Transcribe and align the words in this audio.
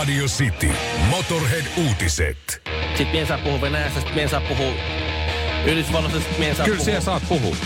Radio 0.00 0.26
City. 0.26 0.70
Motorhead-uutiset. 1.10 2.62
Sitten 2.88 3.06
mien 3.12 3.26
saa 3.26 3.38
puhua 3.38 3.60
Venäjästä, 3.60 4.00
sitten 4.00 4.14
mien 4.14 4.28
saa 4.28 4.40
puhua 4.40 4.72
Yhdysvalloista, 5.66 6.18
sitten 6.18 6.38
mien 6.40 6.56
saa 6.56 6.64
Kyllä 6.64 6.76
puhua... 6.76 6.84
siellä 6.84 7.00
saat 7.00 7.22
puhua. 7.28 7.56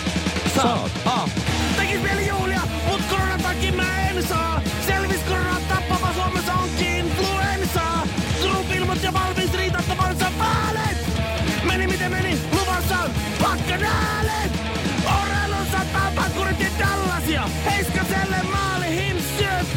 Saat. 0.57 0.93
Ah, 1.05 1.31
Tekis 1.77 2.01
mieli 2.03 2.29
juhlia, 2.29 2.61
mut 2.87 3.01
koronan 3.11 3.43
takia 3.43 3.73
mä 3.73 4.09
en 4.09 4.23
saa. 4.23 4.63
Selvis 4.87 5.21
korona 5.21 5.61
tappava 5.69 6.13
Suomessa 6.15 6.53
onkin 6.55 6.97
influenssa. 6.97 7.83
Trump 8.41 8.71
ilmoitti 8.73 9.07
jo 9.07 9.13
valmis 9.13 9.53
riitattavansa 9.53 10.27
vaalit. 10.39 10.99
Meni 11.65 11.87
miten 11.87 12.11
meni, 12.11 12.39
luvassa 12.53 12.99
on 12.99 13.11
pakkanaalet. 13.43 14.53
Orelon 15.23 15.67
sataa 15.73 16.13
pakkurit 16.15 16.61
ja 16.61 16.71
tällaisia. 16.79 17.49
Heiskaselle 17.65 18.37
hims 18.37 18.74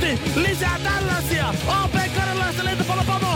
syötti. 0.08 0.32
Lisää 0.36 0.80
tällaisia. 0.84 1.50
OP 1.50 1.94
Karjalaista 2.16 2.66
lentopallopomo. 2.66 3.27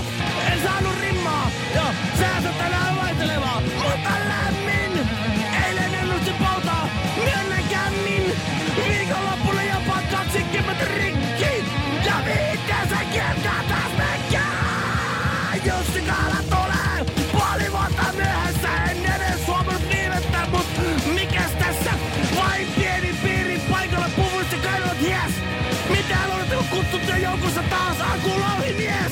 Akulouhimies? 28.14 29.12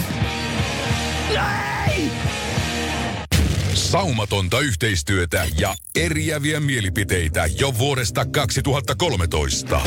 No 1.35 1.41
ei! 1.95 2.11
Saumatonta 3.73 4.59
yhteistyötä 4.59 5.47
ja 5.57 5.75
eriäviä 5.95 6.59
mielipiteitä 6.59 7.45
jo 7.45 7.77
vuodesta 7.77 8.25
2013. 8.25 9.81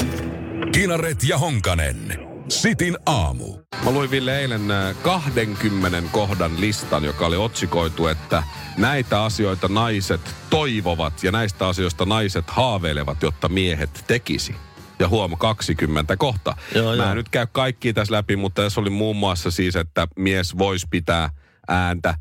Kinaret 0.72 1.24
ja 1.24 1.38
Honkanen. 1.38 2.18
Sitin 2.48 2.98
aamu. 3.06 3.58
Mä 3.84 3.90
luin 3.90 4.10
Ville 4.10 4.40
eilen 4.40 4.70
äh, 4.70 4.96
20 5.02 6.02
kohdan 6.12 6.60
listan, 6.60 7.04
joka 7.04 7.26
oli 7.26 7.36
otsikoitu, 7.36 8.06
että 8.06 8.42
näitä 8.76 9.22
asioita 9.22 9.68
naiset 9.68 10.20
toivovat 10.50 11.24
ja 11.24 11.32
näistä 11.32 11.68
asioista 11.68 12.04
naiset 12.04 12.50
haaveilevat, 12.50 13.22
jotta 13.22 13.48
miehet 13.48 14.04
tekisi. 14.06 14.54
Ja 15.02 15.08
huom, 15.08 15.36
20 15.38 16.16
kohta. 16.16 16.56
Joo, 16.74 16.96
Mä 16.96 17.04
joo. 17.04 17.14
nyt 17.14 17.28
käy 17.28 17.46
kaikki 17.52 17.92
tässä 17.92 18.14
läpi, 18.14 18.36
mutta 18.36 18.62
tässä 18.62 18.80
oli 18.80 18.90
muun 18.90 19.16
muassa 19.16 19.50
siis, 19.50 19.76
että 19.76 20.08
mies 20.16 20.58
voisi 20.58 20.86
pitää 20.90 21.30
ääntä, 21.68 22.14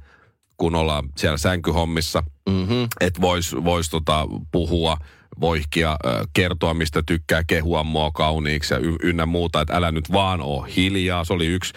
kun 0.57 0.75
ollaan 0.75 1.09
siellä 1.17 1.37
sänkyhommissa. 1.37 2.23
Mm-hmm. 2.49 2.87
Että 2.99 3.21
vois, 3.21 3.55
vois 3.63 3.89
tota 3.89 4.27
puhua, 4.51 4.97
voihkia, 5.41 5.97
kertoa 6.33 6.73
mistä 6.73 7.03
tykkää, 7.05 7.43
kehua 7.47 7.83
mua 7.83 8.11
kauniiksi 8.11 8.73
ja 8.73 8.79
ynnä 9.03 9.25
muuta. 9.25 9.61
Että 9.61 9.75
älä 9.75 9.91
nyt 9.91 10.11
vaan 10.11 10.41
oo 10.41 10.61
hiljaa. 10.61 11.23
Se 11.25 11.33
oli 11.33 11.45
yksi. 11.47 11.73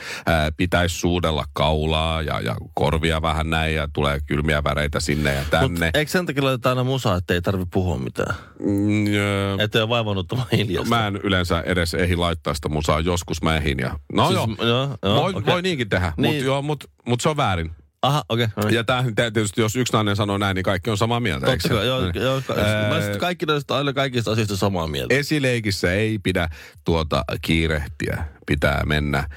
Pitäisi 0.57 0.95
suudella 0.99 1.45
kaulaa 1.53 2.23
ja, 2.23 2.41
ja 2.41 2.57
korvia 2.75 3.23
vähän 3.23 3.51
näin 3.51 3.75
ja 3.75 3.89
tulee 3.93 4.19
kylmiä 4.27 4.65
väreitä 4.65 5.01
sinne 5.01 5.35
ja 5.35 5.41
Mut 5.41 5.51
tänne. 5.51 5.91
eikö 5.95 6.11
sen 6.11 6.27
takia 6.27 6.45
laiteta 6.45 6.69
aina 6.69 6.85
musaa, 6.85 7.17
että 7.17 7.35
ei 7.35 7.43
tarvi 7.43 7.65
puhua 7.73 7.99
mitään? 7.99 8.35
Mm, 8.61 9.61
Että 9.61 9.79
ole 9.81 9.89
vaivannut 9.89 10.33
olla 10.33 10.47
hiljasta. 10.53 10.89
Mä 10.89 11.07
en 11.07 11.17
yleensä 11.17 11.61
edes 11.67 11.95
ehi 11.95 12.17
laittaa 12.17 12.55
sitä 12.55 12.69
musaa. 12.69 13.01
Joskus 13.01 13.43
mä 13.43 13.57
ehin 13.57 13.79
ja... 13.79 13.99
No 14.13 14.27
Siis 14.27 14.35
joo, 14.35 14.69
joo, 14.69 14.97
joo, 15.03 15.23
voi, 15.23 15.31
okei. 15.35 15.53
voi 15.53 15.63
niinkin 15.63 15.89
tehdä, 15.89 16.13
Niin. 16.17 16.45
mutta 16.45 16.63
mut, 16.63 16.85
mut 17.09 17.21
se 17.21 17.29
on 17.29 17.37
väärin. 17.37 17.71
Aha, 18.05 18.25
okei. 18.29 18.47
Okay, 18.57 18.71
Ja 18.71 18.85
tämähän 18.85 19.15
tietysti, 19.15 19.61
jos 19.61 19.77
yksi 19.77 19.93
nainen 19.93 20.17
sanoo 20.17 20.39
näin, 20.39 20.55
niin 20.55 20.63
kaikki 20.65 20.91
on 20.91 20.99
samaa 20.99 21.21
mieltä. 21.21 21.47
Totta 21.47 21.69
kai, 21.69 21.87
joo, 21.87 22.01
Niin. 22.01 22.23
joo, 22.23 22.41
ka- 22.47 22.55
Ää, 22.55 23.19
kaikki 23.19 23.47
näistä 23.47 23.77
aina 23.77 23.93
kaikista 23.93 24.31
asioista 24.31 24.57
samaa 24.57 24.87
mieltä. 24.87 25.15
Esileikissä 25.15 25.93
ei 25.93 26.19
pidä 26.19 26.49
tuota 26.85 27.25
kiirehtiä. 27.43 28.25
Pitää 28.47 28.83
mennä 28.87 29.19
äh, 29.19 29.29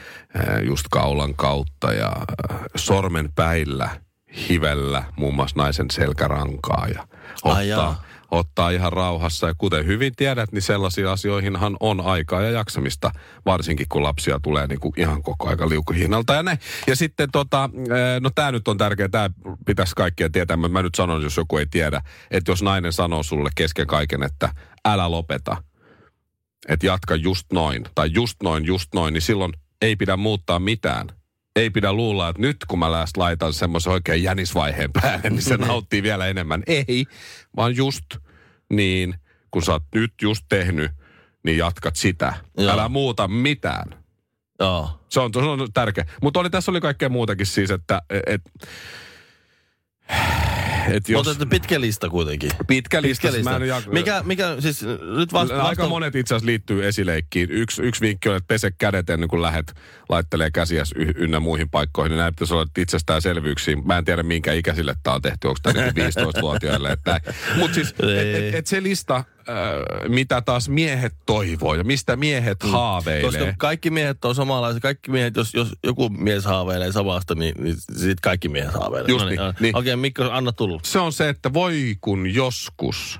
just 0.63 0.85
kaulan 0.91 1.35
kautta 1.35 1.93
ja 1.93 2.07
äh, 2.51 2.59
sormen 2.75 3.29
päillä 3.35 3.89
hivellä 4.49 5.03
muun 5.15 5.35
muassa 5.35 5.55
naisen 5.57 5.91
selkärankaa 5.91 6.87
ja 6.95 7.07
ottaa, 7.43 8.03
ottaa 8.31 8.69
ihan 8.69 8.93
rauhassa. 8.93 9.47
Ja 9.47 9.53
kuten 9.57 9.85
hyvin 9.85 10.13
tiedät, 10.15 10.51
niin 10.51 10.61
sellaisiin 10.61 11.07
asioihinhan 11.07 11.77
on 11.79 12.01
aikaa 12.01 12.41
ja 12.41 12.51
jaksamista, 12.51 13.11
varsinkin 13.45 13.85
kun 13.89 14.03
lapsia 14.03 14.39
tulee 14.43 14.67
niin 14.67 14.79
kuin 14.79 14.93
ihan 14.97 15.23
koko 15.23 15.49
aika 15.49 15.69
liukuhihnalta 15.69 16.33
ja 16.33 16.43
näin. 16.43 16.59
Ja 16.87 16.95
sitten 16.95 17.31
tota, 17.31 17.63
äh, 17.63 18.21
no 18.21 18.29
tämä 18.35 18.51
nyt 18.51 18.67
on 18.67 18.77
tärkeää, 18.77 19.09
tämä 19.09 19.29
pitäisi 19.65 19.95
kaikkien 19.95 20.31
tietää, 20.31 20.57
mä 20.57 20.81
nyt 20.81 20.95
sanon, 20.95 21.23
jos 21.23 21.37
joku 21.37 21.57
ei 21.57 21.65
tiedä, 21.71 22.01
että 22.31 22.51
jos 22.51 22.63
nainen 22.63 22.93
sanoo 22.93 23.23
sulle 23.23 23.49
kesken 23.55 23.87
kaiken, 23.87 24.23
että 24.23 24.49
älä 24.85 25.11
lopeta, 25.11 25.63
että 26.67 26.85
jatka 26.85 27.15
just 27.15 27.45
noin, 27.53 27.85
tai 27.95 28.09
just 28.13 28.35
noin, 28.43 28.65
just 28.65 28.93
noin, 28.93 29.13
niin 29.13 29.21
silloin 29.21 29.53
ei 29.81 29.95
pidä 29.95 30.17
muuttaa 30.17 30.59
mitään. 30.59 31.16
Ei 31.57 31.69
pidä 31.69 31.93
luulla, 31.93 32.29
että 32.29 32.41
nyt 32.41 32.57
kun 32.67 32.79
mä 32.79 32.91
laitan 33.17 33.53
semmoisen 33.53 33.93
oikein 33.93 34.23
jänisvaiheen 34.23 34.91
päälle, 35.01 35.29
niin 35.29 35.41
se 35.41 35.57
nauttii 35.57 36.03
vielä 36.03 36.27
enemmän. 36.27 36.63
Ei, 36.67 37.05
vaan 37.55 37.75
just 37.75 38.05
niin, 38.69 39.15
kun 39.51 39.63
sä 39.63 39.71
oot 39.71 39.83
nyt 39.95 40.13
just 40.21 40.45
tehnyt, 40.49 40.91
niin 41.43 41.57
jatkat 41.57 41.95
sitä. 41.95 42.33
Joo. 42.57 42.71
Älä 42.71 42.89
muuta 42.89 43.27
mitään. 43.27 44.03
Joo. 44.59 44.99
Se 45.09 45.19
on, 45.19 45.33
se 45.33 45.39
on 45.39 45.67
tärkeä. 45.73 46.05
Mutta 46.21 46.39
oli, 46.39 46.49
tässä 46.49 46.71
oli 46.71 46.81
kaikkea 46.81 47.09
muutakin 47.09 47.45
siis, 47.45 47.71
että 47.71 48.01
et, 48.09 48.23
et 48.27 48.41
jos... 51.07 51.27
Mutta 51.27 51.45
pitkä 51.45 51.81
lista 51.81 52.09
kuitenkin. 52.09 52.49
Pitkä 52.67 53.01
lista. 53.01 53.31
siis 53.31 53.43
Mä 53.43 53.55
en 53.55 53.61
jak- 53.61 53.91
Mikä, 53.93 54.21
mikä, 54.25 54.55
siis 54.59 54.81
nyt 55.17 55.33
vasta... 55.33 55.53
Aika 55.55 55.67
vasta 55.67 55.87
monet 55.89 56.15
itse 56.15 56.35
asiassa 56.35 56.45
liittyy 56.45 56.87
esileikkiin. 56.87 57.51
Yksi, 57.51 57.81
yksi 57.81 58.01
vinkki 58.01 58.29
on, 58.29 58.35
että 58.35 58.47
pese 58.47 58.71
kädet 58.77 59.09
ennen 59.09 59.29
kuin 59.29 59.41
lähet 59.41 59.73
laittelee 60.09 60.51
käsiäs 60.51 60.91
y- 60.95 61.13
ynnä 61.15 61.39
muihin 61.39 61.69
paikkoihin. 61.69 62.09
Niin 62.09 62.17
näin 62.19 62.33
pitäisi 62.35 62.53
olla 62.53 62.65
itsestäänselvyyksiä. 62.77 63.75
Mä 63.85 63.97
en 63.97 64.05
tiedä, 64.05 64.23
minkä 64.23 64.53
ikäisille 64.53 64.95
tämä 65.03 65.15
on 65.15 65.21
tehty. 65.21 65.47
Onko 65.47 65.59
tämä 65.63 65.81
niin 65.81 65.95
15-vuotiaille? 66.37 66.97
Mutta 67.55 67.75
siis, 67.75 67.89
et, 67.89 68.35
et, 68.35 68.55
et 68.55 68.67
se 68.67 68.83
lista, 68.83 69.23
äh, 69.49 70.09
mitä 70.09 70.41
taas 70.41 70.69
miehet 70.69 71.13
toivoo 71.25 71.75
ja 71.75 71.83
mistä 71.83 72.15
miehet 72.15 72.63
Mm. 72.63 72.69
haaveilee. 72.69 73.21
Koska 73.21 73.53
kaikki 73.57 73.89
miehet 73.89 74.25
on 74.25 74.35
samanlaisia. 74.35 74.79
Kaikki 74.79 75.11
miehet, 75.11 75.35
jos, 75.35 75.53
jos 75.53 75.67
joku 75.83 76.09
mies 76.09 76.45
haaveilee 76.45 76.91
samasta, 76.91 77.35
niin, 77.35 77.63
niin 77.63 77.75
sitten 77.77 78.15
kaikki 78.21 78.49
miehet 78.49 78.73
haaveilee. 78.73 79.09
Just 79.11 79.23
No 79.25 79.29
niin, 79.29 79.39
joo. 79.39 79.53
niin. 79.59 79.75
Okei, 79.77 79.95
Mikko, 79.95 80.23
anna 80.31 80.51
tulla. 80.51 80.79
se 80.83 80.99
on 80.99 81.13
se, 81.13 81.29
että 81.29 81.53
voi 81.53 81.95
kun 82.01 82.33
joskus, 82.33 83.19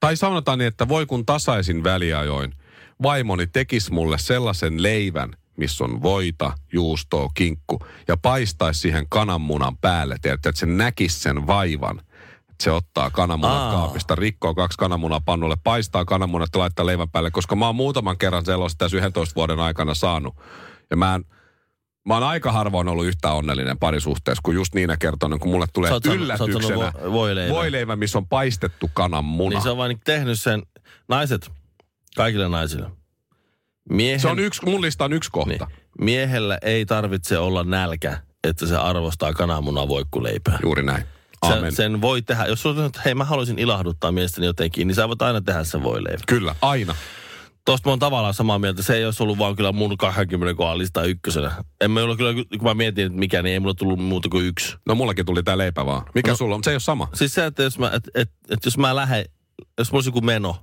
tai 0.00 0.16
sanotaan 0.16 0.58
niin, 0.58 0.68
että 0.68 0.88
voi 0.88 1.06
kun 1.06 1.26
tasaisin 1.26 1.84
väliajoin, 1.84 2.52
vaimoni 3.02 3.46
tekisi 3.46 3.92
mulle 3.92 4.18
sellaisen 4.18 4.82
leivän, 4.82 5.36
missä 5.56 5.84
on 5.84 6.02
voita, 6.02 6.52
juustoa, 6.72 7.28
kinkku, 7.34 7.78
ja 8.08 8.16
paistaisi 8.16 8.80
siihen 8.80 9.06
kananmunan 9.08 9.76
päälle, 9.76 10.16
että 10.24 10.52
se 10.54 10.66
näkisi 10.66 11.20
sen 11.20 11.46
vaivan. 11.46 12.00
Se 12.62 12.70
ottaa 12.70 13.10
kananmunan 13.10 13.56
Aa. 13.56 13.72
kaapista, 13.72 14.14
rikkoo 14.14 14.54
kaksi 14.54 14.78
kananmunaa 14.78 15.20
pannulle, 15.24 15.56
paistaa 15.64 16.04
kananmunat 16.04 16.48
ja 16.54 16.58
laittaa 16.60 16.86
leivän 16.86 17.10
päälle, 17.10 17.30
koska 17.30 17.56
mä 17.56 17.66
oon 17.66 17.76
muutaman 17.76 18.18
kerran 18.18 18.44
sellaista 18.44 18.78
tässä 18.78 18.96
11 18.96 19.34
vuoden 19.34 19.60
aikana 19.60 19.94
saanut. 19.94 20.34
Ja 20.90 20.96
mä 20.96 21.14
en, 21.14 21.24
Mä 22.06 22.14
oon 22.14 22.22
aika 22.22 22.52
harvoin 22.52 22.88
ollut 22.88 23.06
yhtä 23.06 23.32
onnellinen 23.32 23.78
parisuhteessa, 23.78 24.40
kun 24.44 24.54
just 24.54 24.74
niinä 24.74 24.96
kertoinen, 24.96 25.38
kun 25.38 25.50
mulle 25.50 25.66
tulee 25.72 25.90
sanonut 25.90 26.20
yllätyksenä 26.22 26.76
vo- 26.90 27.12
voileivä. 27.12 27.54
voileivä, 27.54 27.96
missä 27.96 28.18
on 28.18 28.26
paistettu 28.28 28.90
kananmuna. 28.94 29.50
Niin 29.50 29.62
se 29.62 29.70
on 29.70 29.76
vain 29.76 30.00
tehnyt 30.04 30.40
sen, 30.40 30.62
naiset, 31.08 31.50
kaikille 32.16 32.48
naisille. 32.48 32.90
Miehen, 33.90 34.20
se 34.20 34.28
on 34.28 34.38
yksi, 34.38 34.64
mun 34.64 34.82
lista 34.82 35.04
on 35.04 35.12
yksi 35.12 35.30
kohta. 35.32 35.66
niin, 35.66 35.78
miehellä 36.00 36.58
ei 36.62 36.86
tarvitse 36.86 37.38
olla 37.38 37.64
nälkä, 37.64 38.22
että 38.44 38.66
se 38.66 38.76
arvostaa 38.76 39.32
kananmunan 39.32 39.88
voikkuleipää. 39.88 40.58
Juuri 40.62 40.82
näin. 40.82 41.04
Sen, 41.48 41.58
Amen. 41.58 41.72
sen 41.72 42.00
voi 42.00 42.22
tehdä, 42.22 42.46
jos 42.46 42.66
on, 42.66 42.84
että 42.84 43.00
hei 43.04 43.14
mä 43.14 43.24
haluaisin 43.24 43.58
ilahduttaa 43.58 44.12
miestäni 44.12 44.46
jotenkin, 44.46 44.86
niin 44.88 44.94
sä 44.94 45.08
voit 45.08 45.22
aina 45.22 45.40
tehdä 45.40 45.64
sen 45.64 45.82
voileivän. 45.82 46.20
Kyllä, 46.26 46.54
aina. 46.62 46.94
Tosta 47.64 47.88
mä 47.88 47.92
oon 47.92 47.98
tavallaan 47.98 48.34
samaa 48.34 48.58
mieltä. 48.58 48.82
Se 48.82 48.94
ei 48.96 49.04
olisi 49.04 49.22
ollut 49.22 49.38
vaan 49.38 49.56
kyllä 49.56 49.72
mun 49.72 49.96
20 49.96 50.54
kohan 50.54 50.78
lista 50.78 51.04
ykkösenä. 51.04 51.52
En 51.80 51.90
mä 51.90 52.00
kyllä, 52.16 52.34
kun 52.34 52.68
mä 52.68 52.74
mietin, 52.74 53.06
että 53.06 53.18
mikä, 53.18 53.42
niin 53.42 53.52
ei 53.52 53.60
mulla 53.60 53.74
tullut 53.74 53.98
muuta 53.98 54.28
kuin 54.28 54.46
yksi. 54.46 54.76
No 54.86 54.94
mullakin 54.94 55.26
tuli 55.26 55.42
tää 55.42 55.58
leipä 55.58 55.86
vaan. 55.86 56.02
Mikä 56.14 56.30
No. 56.30 56.36
sulla 56.36 56.54
on? 56.54 56.64
Se 56.64 56.70
ei 56.70 56.74
ole 56.74 56.80
sama. 56.80 57.08
Siis 57.14 57.34
se, 57.34 57.46
että 57.46 57.62
jos 57.62 57.78
mä, 57.78 57.90
et, 57.94 58.10
et, 58.14 58.30
et 58.50 58.58
jos 58.64 58.78
mä 58.78 58.96
lähden, 58.96 59.24
jos 59.78 59.92
mulla 59.92 59.98
olisi 59.98 60.08
joku 60.08 60.20
meno, 60.20 60.56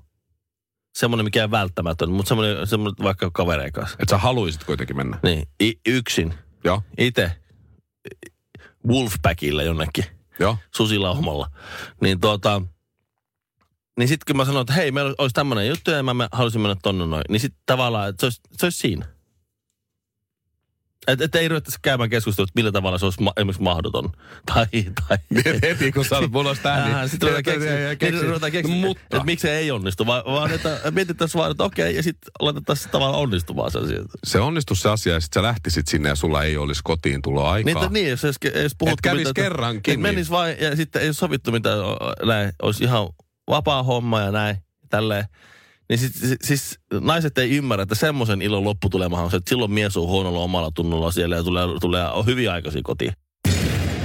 semmoinen 0.96 1.26
mikä 1.26 1.42
ei 1.42 1.52
välttämätön, 1.52 2.12
mutta 2.12 2.30
semmoinen, 2.30 2.68
semmoinen 2.68 3.04
vaikka 3.06 3.32
kavereen 3.34 3.72
kanssa. 3.72 3.98
Että 4.00 4.16
sä 4.16 4.18
haluisit 4.18 4.64
kuitenkin 4.64 4.98
mennä. 4.98 5.20
Niin, 5.24 5.48
i, 5.64 5.74
yksin, 5.88 6.34
Joo, 6.64 6.82
itse, 6.98 7.32
Wolfpackilla 8.88 9.64
jonnekin, 9.64 10.06
joo. 10.40 10.58
susilaumalla. 10.76 11.50
Niin 12.02 12.20
tuota, 12.20 12.62
niin 13.98 14.08
sitten 14.08 14.26
kun 14.28 14.38
mä 14.38 14.46
sanoin, 14.46 14.62
että 14.62 14.74
hei, 14.74 14.92
meillä 14.92 15.16
olisi 15.18 15.34
tämmöinen 15.34 15.68
juttu 15.68 15.92
ja 15.92 16.04
mä 16.04 16.30
haluaisin 16.32 16.62
mennä 16.62 16.76
tonne 16.84 17.06
noin, 17.06 17.24
niin 17.30 17.40
sitten 17.40 17.62
tavallaan, 17.66 18.10
että 18.10 18.20
se 18.20 18.26
olisi, 18.26 18.42
se 18.52 18.66
olisi 18.66 18.78
siinä. 18.78 19.13
Et, 21.08 21.22
et 21.22 21.36
ei 21.36 21.48
ruvettaisi 21.48 21.80
käymään 21.82 22.10
keskustelua, 22.10 22.44
että 22.44 22.60
millä 22.60 22.72
tavalla 22.72 22.98
se 22.98 23.06
olisi 23.06 23.22
ma- 23.24 23.34
esimerkiksi 23.38 23.64
mahdoton. 23.64 24.12
Tai, 24.54 24.66
tai... 25.08 25.18
Heti 25.62 25.92
kun 25.92 26.06
sanot, 26.06 26.32
mulla 26.32 26.50
olisi 26.50 26.62
tää, 26.64 26.86
niin... 27.00 27.10
Sitten 27.10 27.30
ruvetaan 27.30 28.52
keksiä, 28.52 28.76
niin 28.76 28.88
Mutta- 28.88 29.04
että 29.04 29.24
miksi 29.24 29.42
se 29.42 29.58
ei 29.58 29.72
onnistu, 29.72 30.06
vaan, 30.06 30.24
vaan 30.26 30.52
että 30.52 30.82
mietittäisiin 30.92 31.40
vaan, 31.40 31.52
että 31.52 31.64
okei, 31.64 31.96
ja 31.96 32.04
sitten 32.04 32.32
laitettaisiin 32.40 32.92
tavallaan 32.92 33.20
onnistumaan 33.22 33.72
se 33.72 33.80
asia. 33.80 34.00
Se 34.24 34.40
onnistus 34.40 34.80
se 34.82 34.90
asia, 34.90 35.14
ja 35.14 35.20
sit 35.20 35.34
sä 35.34 35.44
lähtisit 35.44 35.88
sinne 35.88 36.10
ja 36.10 36.16
sulla 36.16 36.44
ei 36.44 36.58
olisi 36.58 36.82
kotiin 36.84 37.22
tulo 37.22 37.48
aikaa. 37.48 37.66
Niin, 37.74 37.78
että 37.84 37.94
niin, 37.94 38.10
jos 38.10 38.24
edes, 38.26 38.38
edes 38.44 38.76
puhuttu... 38.78 39.00
kävis 39.04 39.28
mitä- 39.28 39.42
kerrankin, 39.42 39.94
Että 39.94 40.02
menis 40.02 40.30
vain, 40.30 40.56
ja 40.60 40.76
sitten 40.76 41.02
ei 41.02 41.14
sovittu 41.14 41.52
mitä 41.52 41.70
näin, 42.26 42.52
olisi 42.62 42.84
ihan 42.84 43.10
vapaa 43.50 43.84
homma 43.84 44.22
ja 44.22 44.32
näin, 44.32 44.58
tälleen. 44.90 45.26
Niin 45.90 46.00
sit, 46.00 46.12
siis, 46.16 46.36
siis 46.44 46.80
naiset 47.02 47.38
ei 47.38 47.50
ymmärrä, 47.52 47.84
että 47.84 47.96
semmoisen 47.96 48.42
ilon 48.42 48.64
lopputulemahan 48.64 49.26
on 49.26 49.32
se, 49.32 49.38
että 49.38 49.50
silloin 49.50 49.72
mies 49.72 49.98
on 49.98 50.08
huonolla 50.08 50.40
omalla 50.40 50.72
tunnolla 50.76 51.12
siellä 51.12 51.36
ja 51.36 51.44
tulee, 51.44 51.66
tulee 51.82 52.10
on 52.12 52.26
hyvin 52.26 52.52
aikaisin 52.52 52.84
kotiin. 52.84 53.14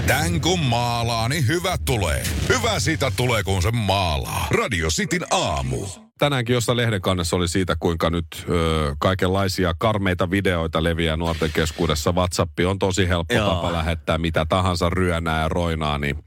Tän 0.06 0.40
kun 0.40 0.60
maalaa, 0.60 1.28
niin 1.28 1.46
hyvä 1.46 1.76
tulee. 1.84 2.22
Hyvä 2.48 2.80
siitä 2.80 3.12
tulee, 3.16 3.42
kun 3.42 3.62
se 3.62 3.70
maalaa. 3.70 4.46
Radio 4.50 4.88
Cityn 4.88 5.26
aamu. 5.30 5.86
Tänäänkin 6.18 6.54
jossain 6.54 6.76
lehden 6.76 7.00
kannessa 7.00 7.36
oli 7.36 7.48
siitä, 7.48 7.76
kuinka 7.80 8.10
nyt 8.10 8.26
ö, 8.48 8.94
kaikenlaisia 9.00 9.74
karmeita 9.78 10.30
videoita 10.30 10.82
leviää 10.82 11.16
nuorten 11.16 11.50
keskuudessa. 11.54 12.12
WhatsApp 12.12 12.52
on 12.66 12.78
tosi 12.78 13.08
helppo 13.08 13.34
Joo. 13.34 13.48
tapa 13.54 13.72
lähettää 13.72 14.18
mitä 14.18 14.46
tahansa 14.48 14.90
ryönää 14.90 15.42
ja 15.42 15.48
roinaa, 15.48 15.98
niin 15.98 16.24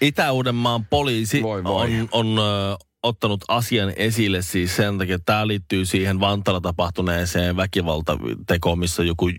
Itä-Uudenmaan 0.00 0.84
poliisi 0.84 1.42
Voi 1.42 1.64
voi. 1.64 2.00
on, 2.00 2.08
on 2.12 2.38
ö, 2.38 2.76
ottanut 3.02 3.44
asian 3.48 3.92
esille 3.96 4.42
siis 4.42 4.76
sen 4.76 4.98
takia, 4.98 5.14
että 5.14 5.32
tämä 5.32 5.46
liittyy 5.46 5.86
siihen 5.86 6.20
Vantaalla 6.20 6.60
tapahtuneeseen 6.60 7.56
väkivaltatekoon, 7.56 8.78
missä 8.78 9.02
joku 9.04 9.30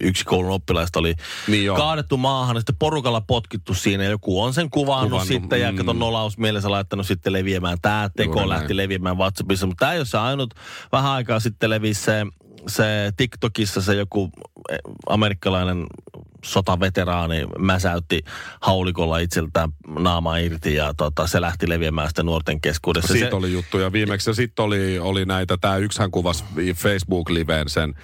yksi 0.00 0.24
koulun 0.24 0.50
oppilaista 0.50 0.98
oli 0.98 1.14
Niin 1.48 1.64
joo. 1.64 1.76
kaadettu 1.76 2.16
maahan 2.16 2.56
ja 2.56 2.60
sitten 2.60 2.76
porukalla 2.78 3.20
potkittu 3.20 3.74
siinä. 3.74 4.04
Joku 4.04 4.42
on 4.42 4.54
sen 4.54 4.70
kuvannut, 4.70 5.10
Kuvannut, 5.10 5.28
sitten 5.28 5.60
ja 5.60 5.72
mm. 5.72 5.78
kato 5.78 5.92
nolaus 5.92 6.38
mielessä 6.38 6.70
laittanut 6.70 7.06
sitten 7.06 7.32
leviämään. 7.32 7.78
Tämä 7.82 8.10
teko 8.16 8.32
Juuri 8.32 8.48
lähti 8.48 8.66
näin. 8.68 8.76
leviämään 8.76 9.18
WhatsAppissa, 9.18 9.66
mutta 9.66 9.80
tämä 9.80 9.92
ei 9.92 9.98
ole 9.98 10.06
se 10.06 10.18
ainut. 10.18 10.54
Vähän 10.92 11.10
aikaa 11.10 11.40
sitten 11.40 11.70
levisi 11.70 12.02
se, 12.02 12.26
se 12.68 13.12
TikTokissa 13.16 13.82
se 13.82 13.94
joku 13.94 14.30
eh, 14.70 14.78
amerikkalainen 15.08 15.86
sotaveteraani 16.44 17.46
mäsäytti 17.58 18.22
haulikolla 18.60 19.18
itseltään 19.18 19.70
naama 19.98 20.36
irti 20.36 20.74
ja 20.74 20.94
tota, 20.96 21.26
se 21.26 21.40
lähti 21.40 21.68
leviämään 21.68 22.08
sitten 22.08 22.26
nuorten 22.26 22.60
keskuudessa. 22.60 23.12
siitä 23.12 23.30
se, 23.30 23.36
oli 23.36 23.52
juttuja 23.52 23.92
viimeksi. 23.92 24.30
Ja 24.30 24.34
sitten 24.34 24.64
oli, 24.64 24.98
oli 24.98 25.24
näitä, 25.24 25.56
tämä 25.56 25.76
yksihän 25.76 26.10
kuvasi 26.10 26.44
Facebook-liveen 26.74 27.68
sen, 27.68 27.94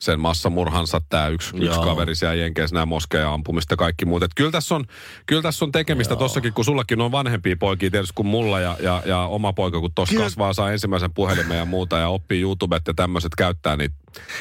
sen 0.00 0.20
massamurhansa, 0.20 1.00
tämä 1.08 1.28
yksi, 1.28 1.56
yksi 1.56 1.66
Joo. 1.66 1.84
kaveri 1.84 2.14
siellä 2.14 2.34
Jenkeissä, 2.34 2.74
nämä 2.74 2.86
moskeja 2.86 3.32
ampumista 3.32 3.72
ja 3.72 3.76
kaikki 3.76 4.04
muut. 4.04 4.22
Et 4.22 4.30
kyllä 4.36 4.50
tässä 4.50 4.74
on, 4.74 4.84
kyllä 5.26 5.42
tässä 5.42 5.64
on 5.64 5.72
tekemistä 5.72 6.16
tossakin, 6.16 6.52
kun 6.52 6.64
sullakin 6.64 7.00
on 7.00 7.12
vanhempia 7.12 7.56
poikia 7.60 7.90
tietysti 7.90 8.12
kuin 8.14 8.26
mulla 8.26 8.60
ja, 8.60 8.76
ja, 8.80 9.02
ja 9.06 9.18
oma 9.20 9.52
poika, 9.52 9.80
kun 9.80 9.90
tuossa 9.94 10.12
Kyllä. 10.12 10.24
kasvaa, 10.24 10.52
saa 10.52 10.72
ensimmäisen 10.72 11.14
puhelimen 11.14 11.58
ja 11.58 11.64
muuta 11.64 11.98
ja 11.98 12.08
oppii 12.08 12.40
YouTubet 12.42 12.82
ja 12.86 12.94
tämmöiset 12.94 13.32
käyttää, 13.38 13.76
niin 13.76 13.90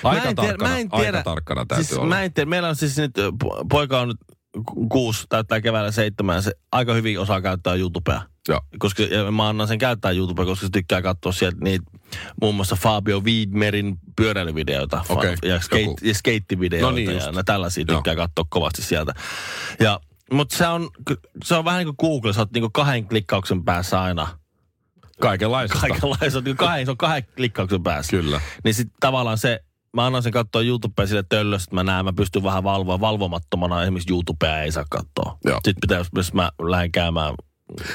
aika, 0.04 0.24
Mä 0.24 0.30
en 0.30 0.36
tiedä- 0.36 0.48
tarkkana, 0.48 0.70
mä 0.70 0.78
en 0.78 0.88
aika 0.92 0.98
tiedä. 1.04 1.24
tarkkana 1.24 1.66
täytyy 1.66 1.84
siis, 1.86 1.98
olla. 1.98 2.10
Mä 2.16 2.22
en 2.24 2.34
tiedä, 2.34 2.50
meillä 2.50 2.70
on 2.70 2.76
siis 2.76 2.98
nyt, 2.98 3.12
poika 3.70 4.02
on 4.02 4.08
nyt 4.08 4.18
ku- 4.66 4.90
kuusi, 4.90 5.26
täyttää 5.30 5.62
keväällä 5.62 5.92
seitsemän, 5.92 6.44
se 6.44 6.52
aika 6.72 6.94
hyvin 6.94 7.20
osaa 7.20 7.42
käyttää 7.42 7.74
YouTubea. 7.76 8.22
Joo. 8.48 8.62
Koska 8.80 9.04
ja 9.04 9.32
mä 9.32 9.50
annan 9.50 9.68
sen 9.68 9.78
käyttää 9.80 10.12
YouTubea, 10.12 10.46
koska 10.46 10.66
se 10.66 10.72
tykkää 10.72 11.02
katsoa 11.02 11.32
sieltä 11.32 11.58
niitä 11.62 11.86
muun 12.42 12.56
muassa 12.56 12.76
Fabio 12.76 13.20
Wiedmerin 13.20 13.98
pyöräilyvideoita 14.16 15.06
Okei, 15.10 15.36
ja, 15.44 15.60
skate, 15.60 15.94
ja 16.02 16.14
skeittivideoita 16.14 16.88
No 16.88 16.96
niin 16.96 17.12
ja 17.12 17.32
nää 17.32 17.44
tällaisia 17.44 17.86
Joo. 17.88 17.98
tykkää 17.98 18.16
katsoa 18.16 18.46
kovasti 18.50 18.82
sieltä. 18.82 19.14
Ja, 19.80 20.00
mutta 20.32 20.58
se 20.58 20.68
on, 20.68 20.90
se 21.44 21.56
on 21.56 21.66
vähän 21.66 21.86
niin 21.86 21.96
kuin 21.96 22.10
Google, 22.10 22.34
sä 22.34 22.42
oot 22.42 22.52
niin 22.52 22.62
kuin 22.62 22.72
kahden 22.72 23.08
klikkauksen 23.08 23.64
päässä 23.64 24.02
aina. 24.02 24.28
Kaikenlaista. 25.22 25.80
Kaikenlaista, 25.80 26.42
niin 26.42 26.44
kuin 26.44 26.58
kahden, 26.58 26.86
se 26.86 26.92
on 26.92 26.98
kahden 26.98 27.24
klikkauksen 27.36 27.84
päässä. 27.84 28.10
Kyllä. 28.10 28.42
Niin 28.64 28.74
sitten 28.74 28.98
tavallaan 29.00 29.38
se, 29.38 29.60
mä 29.94 30.06
annan 30.06 30.24
sen 30.24 30.32
katsoa 30.32 30.62
YouTubea 30.62 31.08
sille 31.08 31.24
töllössä, 31.30 31.66
että 31.66 31.76
mä 31.76 31.84
näen, 31.84 32.06
mä 32.06 32.14
pystyn 32.14 32.44
vähän 32.44 32.64
valvoa. 32.64 33.00
Valvomattomana 33.00 33.84
esimerkiksi 33.84 34.14
YouTubea 34.14 34.60
ei 34.60 34.72
saa 34.72 34.86
katsoa. 34.90 35.38
Joo. 35.46 35.60
Sitten 35.64 35.82
pitää, 35.82 36.04
jos 36.16 36.34
mä 36.34 36.52
lähden 36.62 36.92
käymään 36.92 37.34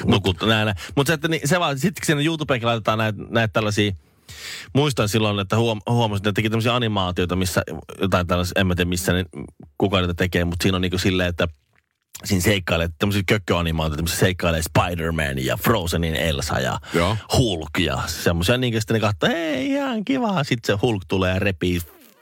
nukut, 0.05 0.37
näin. 0.41 0.75
Mutta 0.95 1.09
se, 1.09 1.13
että 1.13 1.27
niin, 1.27 1.47
se 1.47 1.59
vaan, 1.59 1.79
sitten 1.79 2.05
sinne 2.05 2.23
YouTubeenkin 2.23 2.67
laitetaan 2.67 2.97
näitä, 2.97 3.19
näitä 3.29 3.51
tällaisia, 3.53 3.91
muistan 4.73 5.09
silloin, 5.09 5.39
että 5.39 5.57
huom, 5.57 5.81
huomasin, 5.89 6.19
että 6.21 6.29
ne 6.29 6.33
teki 6.33 6.49
tämmöisiä 6.49 6.75
animaatioita, 6.75 7.35
missä 7.35 7.63
jotain 8.01 8.27
tällaisia, 8.27 8.53
en 8.61 8.67
mä 8.67 8.75
tiedä 8.75 8.89
missä 8.89 9.13
ne, 9.13 9.25
kuka 9.77 9.99
niitä 9.99 10.13
tekee, 10.13 10.45
mutta 10.45 10.63
siinä 10.63 10.75
on 10.75 10.81
niinku 10.81 10.97
silleen, 10.97 11.29
että 11.29 11.47
siinä 12.23 12.41
seikkailee, 12.41 12.89
tämmöisiä 12.99 13.23
kökköanimaatioita, 13.27 14.03
missä 14.03 14.17
seikkailee 14.17 14.61
Spider-Man 14.61 15.45
ja 15.45 15.57
Frozenin 15.57 16.15
Elsa 16.15 16.59
ja 16.59 16.79
Joo. 16.93 17.17
Hulk 17.37 17.79
ja 17.79 17.99
semmoisia, 18.07 18.57
niin 18.57 18.73
kuin 18.73 18.81
sitten 18.81 18.93
ne 18.93 18.99
katsoo, 18.99 19.29
hei 19.29 19.71
ihan 19.71 20.05
kiva. 20.05 20.43
Sitten 20.43 20.75
se 20.75 20.79
Hulk 20.81 21.03
tulee 21.07 21.33
ja 21.33 21.39
repii 21.39 21.79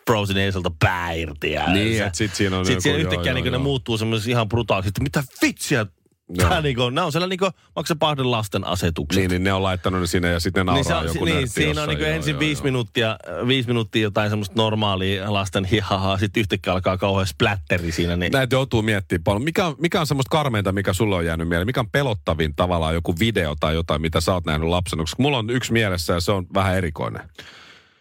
Frozen 0.08 0.38
Elsalta 0.38 0.72
pää 0.80 1.12
irti. 1.12 1.52
Ja 1.52 1.74
Niin, 1.74 2.04
että 2.04 2.18
sit 2.18 2.36
siinä 2.36 2.58
on 2.58 2.66
Sitten 2.66 2.90
joku- 2.90 3.00
joo, 3.02 3.08
yhtäkkiä 3.10 3.32
joo, 3.32 3.42
niin 3.42 3.52
ne 3.52 3.58
joo. 3.58 3.64
muuttuu 3.64 3.98
semmoisiksi 3.98 4.32
ihan 4.32 4.50
brutaaliksi, 4.50 4.88
että 4.90 5.04
mitä 5.04 5.24
vitsiä. 5.42 5.86
Joo. 6.30 6.50
Tää 6.50 6.62
niinku, 6.62 6.90
nämä 6.90 7.06
on 7.06 7.12
sellainen 7.12 7.30
niinku, 7.30 7.58
onko 7.76 7.88
se 7.88 7.96
pahden 7.96 8.32
lasten 8.32 8.68
asetukset? 8.68 9.22
Niin, 9.22 9.30
niin 9.32 9.44
ne 9.44 9.54
on 9.54 9.64
laittanut 9.64 10.02
ne 10.02 10.08
sinne 10.08 10.32
ja 10.32 10.40
sitten 10.40 10.66
ne 10.66 10.72
nauraa 10.72 10.82
Niin, 10.82 10.88
se 10.88 10.96
on, 10.96 11.16
joku 11.16 11.26
niin 11.26 11.48
siinä 11.48 11.70
on 11.70 11.76
jossain, 11.76 11.90
niin 11.90 12.00
joo, 12.00 12.16
ensin 12.16 12.32
joo, 12.32 12.40
viisi, 12.40 12.60
joo. 12.60 12.64
minuuttia, 12.64 13.18
viisi 13.48 13.68
minuuttia 13.68 14.02
jotain 14.02 14.30
semmoista 14.30 14.56
normaalia 14.58 15.34
lasten 15.34 15.66
hihahaa, 15.66 16.18
sitten 16.18 16.42
yhtäkkiä 16.42 16.74
alkaa 16.74 16.98
kauhean 16.98 17.28
splatteri 17.28 17.92
siinä. 17.92 18.16
Niin, 18.16 18.32
Näitä 18.32 18.56
joutuu 18.56 18.82
miettimään 18.82 19.24
paljon. 19.24 19.44
Mikä 19.44 19.66
on, 19.66 19.76
mikä 19.78 20.00
on 20.00 20.08
semmoista 20.08 20.32
karmeinta, 20.32 20.72
mikä 20.72 20.94
sulle 20.94 21.16
on 21.16 21.26
jäänyt 21.26 21.48
mieleen? 21.48 21.68
Mikä 21.68 21.80
on 21.80 21.90
pelottavin 21.90 22.56
tavallaan 22.56 22.94
joku 22.94 23.16
video 23.20 23.56
tai 23.60 23.74
jotain, 23.74 24.02
mitä 24.02 24.22
sä 24.22 24.34
oot 24.34 24.46
nähnyt 24.46 24.70
lapsena? 24.70 25.04
Koska 25.04 25.24
mulla 25.24 25.38
on 25.38 25.50
yksi 25.50 25.74
mielessä 25.74 26.14
ja 26.14 26.20
se 26.20 26.32
on 26.32 26.48
vähän 26.54 26.76
erikoinen. 26.78 27.22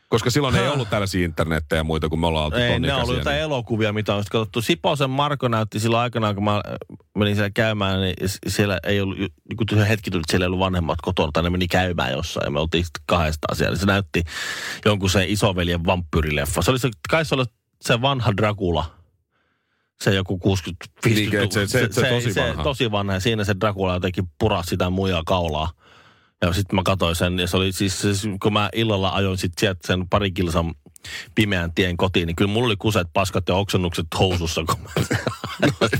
Koska 0.08 0.30
silloin 0.30 0.56
ei 0.56 0.68
ollut 0.68 0.90
tällaisia 0.90 1.24
internettejä 1.24 1.80
ja 1.80 1.84
muita, 1.84 2.08
kun 2.08 2.20
me 2.20 2.26
ollaan 2.26 2.44
oltu 2.44 2.56
Ei, 2.56 2.78
ne 2.80 2.92
on 2.94 3.02
ollut 3.02 3.16
jotain 3.18 3.34
niin- 3.34 3.42
elokuvia, 3.42 3.92
mitä 3.92 4.14
on 4.14 4.22
sitten 4.24 4.38
katsottu. 4.40 4.62
Siposen 4.62 5.10
Marko 5.10 5.48
näytti 5.48 5.80
silloin 5.80 6.02
aikanaan, 6.02 6.34
kun 6.34 6.44
mä 6.44 6.54
äh, 6.56 6.62
menin 7.18 7.34
siellä 7.34 7.50
käymään, 7.50 8.00
niin 8.00 8.14
siellä 8.46 8.78
ei 8.86 9.00
ollut, 9.00 9.18
kun 9.56 9.66
se 9.78 9.88
hetki 9.88 10.10
tuli, 10.10 10.20
että 10.20 10.30
siellä 10.32 10.44
ei 10.44 10.46
ollut 10.46 10.58
vanhemmat 10.58 10.98
kotona, 11.02 11.32
tai 11.32 11.42
ne 11.42 11.50
meni 11.50 11.68
käymään 11.68 12.12
jossain, 12.12 12.44
ja 12.44 12.50
me 12.50 12.60
oltiin 12.60 12.84
sitten 12.84 13.02
kahdestaan 13.06 13.56
siellä. 13.56 13.76
Se 13.76 13.86
näytti 13.86 14.24
jonkun 14.84 15.10
sen 15.10 15.28
isoveljen 15.28 15.84
vampyyrileffa. 15.86 16.62
Se 16.62 16.70
oli 16.70 16.78
se, 16.78 16.90
kai 17.10 17.24
se 17.24 17.34
oli 17.34 17.44
se 17.80 18.00
vanha 18.00 18.36
Dracula. 18.36 18.84
Se 20.00 20.14
joku 20.14 20.38
60 20.38 20.84
Niin, 21.04 21.34
että 21.36 21.54
se- 21.54 21.66
se- 21.66 21.88
se 21.92 22.08
tosi 22.10 22.32
se, 22.32 22.40
vanha. 22.48 22.62
tosi 22.62 22.90
vanha. 22.90 23.14
Ja 23.14 23.20
siinä 23.20 23.44
se 23.44 23.54
Dracula 23.60 23.94
jotenkin 23.94 24.24
purasi 24.38 24.68
sitä 24.70 24.90
muijaa 24.90 25.22
kaulaa. 25.26 25.70
Ja 26.42 26.52
sitten 26.52 26.76
mä 26.76 26.82
katsoin 26.84 27.16
sen, 27.16 27.38
ja 27.38 27.46
se 27.46 27.56
oli 27.56 27.72
siis, 27.72 28.02
kun 28.42 28.52
mä 28.52 28.68
illalla 28.72 29.08
ajoin 29.10 29.38
sit 29.38 29.52
sieltä 29.58 29.80
sen 29.86 30.08
pari 30.08 30.30
kilsan 30.30 30.74
pimeän 31.34 31.72
tien 31.74 31.96
kotiin, 31.96 32.26
niin 32.26 32.36
kyllä 32.36 32.50
mulla 32.50 32.66
oli 32.66 32.76
kuset, 32.76 33.06
paskat 33.12 33.48
ja 33.48 33.54
oksennukset 33.54 34.06
housussa. 34.18 34.64
Kun 34.64 34.76
mä... 34.80 34.90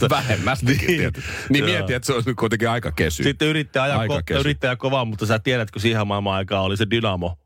Vähemmästikin 0.10 0.86
Niin. 0.86 0.98
tietysti. 0.98 1.30
Niin 1.50 1.64
Joo. 1.68 1.72
mieti, 1.78 1.94
että 1.94 2.06
se 2.06 2.12
on 2.12 2.22
kuitenkin 2.38 2.68
aika 2.70 2.92
kesy. 2.92 3.22
Sitten 3.22 3.48
yritti 3.48 3.78
ajaa, 3.78 3.98
Aika 3.98 4.14
ko- 4.18 4.22
kesy. 4.24 4.56
ajaa 4.62 4.76
kovaa, 4.76 5.04
mutta 5.04 5.26
sä 5.26 5.38
tiedät, 5.38 5.70
kun 5.70 5.82
siihen 5.82 6.06
maailman 6.06 6.34
aikaan 6.34 6.64
oli 6.64 6.76
se 6.76 6.86
dynamo, 6.90 7.38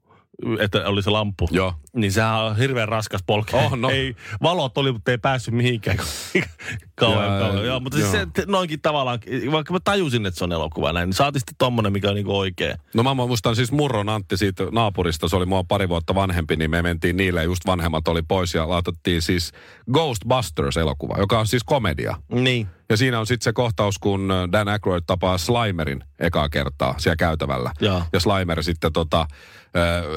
että 0.61 0.87
oli 0.88 1.02
se 1.02 1.11
lamppu. 1.11 1.49
Joo. 1.50 1.75
Niin 1.96 2.12
sehän 2.12 2.34
on 2.34 2.56
hirveän 2.56 2.88
raskas 2.88 3.22
polkea. 3.26 3.61
Oh, 3.61 3.76
no. 3.76 3.90
ei, 3.90 4.16
valot 4.42 4.78
oli, 4.78 4.92
mutta 4.92 5.11
ei 5.11 5.18
päässyt 5.18 5.54
mihinkään. 5.54 5.99
kauan, 6.94 7.26
Joo, 7.26 7.49
kauan. 7.49 7.66
Joo, 7.66 7.80
mutta 7.80 7.99
siis 7.99 8.14
joo. 8.14 8.26
se, 8.37 8.44
noinkin 8.46 8.80
tavallaan, 8.80 9.18
vaikka 9.50 9.72
mä 9.72 9.78
tajusin, 9.84 10.26
että 10.26 10.38
se 10.38 10.44
on 10.44 10.52
elokuva 10.52 10.92
näin, 10.92 11.06
niin 11.06 11.14
saatiin 11.14 11.40
sitten 11.40 11.54
tommonen, 11.58 11.92
mikä 11.92 12.08
on 12.08 12.14
niinku 12.14 12.38
oikea. 12.38 12.76
No 12.94 13.02
mä 13.02 13.14
muistan 13.14 13.56
siis 13.56 13.72
Murron 13.72 14.08
Antti 14.08 14.37
siitä 14.37 14.64
naapurista, 14.72 15.28
se 15.28 15.37
oli 15.37 15.46
mua 15.46 15.64
pari 15.64 15.88
vuotta 15.88 16.14
vanhempi, 16.14 16.56
niin 16.56 16.70
me 16.70 16.82
mentiin 16.82 17.16
niille, 17.16 17.44
just 17.44 17.66
vanhemmat 17.66 18.08
oli 18.08 18.22
pois 18.22 18.54
ja 18.54 18.68
laitettiin 18.68 19.22
siis 19.22 19.52
Ghostbusters-elokuva, 19.92 21.18
joka 21.18 21.38
on 21.38 21.46
siis 21.46 21.64
komedia. 21.64 22.16
Niin. 22.28 22.66
Ja 22.90 22.96
siinä 22.96 23.20
on 23.20 23.26
sitten 23.26 23.44
se 23.44 23.52
kohtaus, 23.52 23.99
kun 23.99 24.28
Dan 24.52 24.68
Aykroyd 24.68 25.02
tapaa 25.06 25.38
Slimerin 25.38 26.04
ekaa 26.18 26.49
kertaa 26.49 26.94
siellä 26.99 27.16
käytävällä. 27.16 27.72
Joo. 27.80 28.02
Ja 28.12 28.20
Slimer 28.20 28.62
sitten 28.62 28.92
tota, 28.92 29.26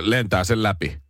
lentää 0.02 0.44
sen 0.44 0.64
läpi. 0.64 1.05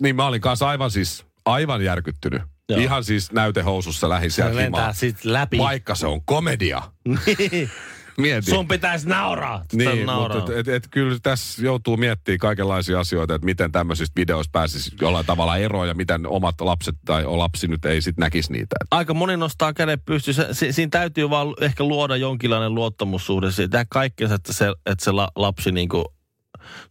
Niin 0.00 0.16
mä 0.16 0.26
olin 0.26 0.40
kanssa 0.40 0.68
aivan 0.68 0.90
siis, 0.90 1.24
aivan 1.44 1.84
järkyttynyt. 1.84 2.42
Joo. 2.68 2.80
Ihan 2.80 3.04
siis 3.04 3.32
näytehousussa 3.32 4.08
lähi 4.08 4.30
Se 4.30 4.34
sieltä 4.34 4.92
sit 4.92 5.24
läpi. 5.24 5.58
Vaikka 5.58 5.94
se 5.94 6.06
on 6.06 6.24
komedia. 6.24 6.82
Niin. 7.04 7.70
Mieti. 8.16 8.50
Sun 8.50 8.68
pitäisi 8.68 9.08
nauraa. 9.08 9.64
Niin, 9.72 10.06
nauraa. 10.06 10.38
mutta 10.38 10.52
et, 10.52 10.58
et, 10.58 10.68
et, 10.68 10.88
kyllä 10.90 11.18
tässä 11.22 11.62
joutuu 11.62 11.96
miettimään 11.96 12.38
kaikenlaisia 12.38 13.00
asioita, 13.00 13.34
että 13.34 13.44
miten 13.44 13.72
tämmöisistä 13.72 14.20
videoista 14.20 14.50
pääsisi 14.52 14.92
jollain 15.00 15.26
tavalla 15.26 15.56
eroon 15.56 15.88
ja 15.88 15.94
miten 15.94 16.26
omat 16.26 16.60
lapset 16.60 16.94
tai 17.04 17.24
lapsi 17.24 17.68
nyt 17.68 17.84
ei 17.84 18.02
sitten 18.02 18.22
näkisi 18.22 18.52
niitä. 18.52 18.76
Aika 18.90 19.14
moni 19.14 19.36
nostaa 19.36 19.72
käden 19.72 20.00
pystyyn. 20.00 20.34
Se, 20.34 20.48
si, 20.52 20.72
siinä 20.72 20.90
täytyy 20.90 21.30
vaan 21.30 21.54
ehkä 21.60 21.84
luoda 21.84 22.16
jonkinlainen 22.16 22.74
luottamussuhde. 22.74 23.46
Tehdä 23.56 23.86
kaikkensa, 23.88 24.34
että 24.34 24.52
se, 24.52 24.68
että 24.86 25.04
se 25.04 25.12
la, 25.12 25.28
lapsi 25.36 25.72
niinku 25.72 26.14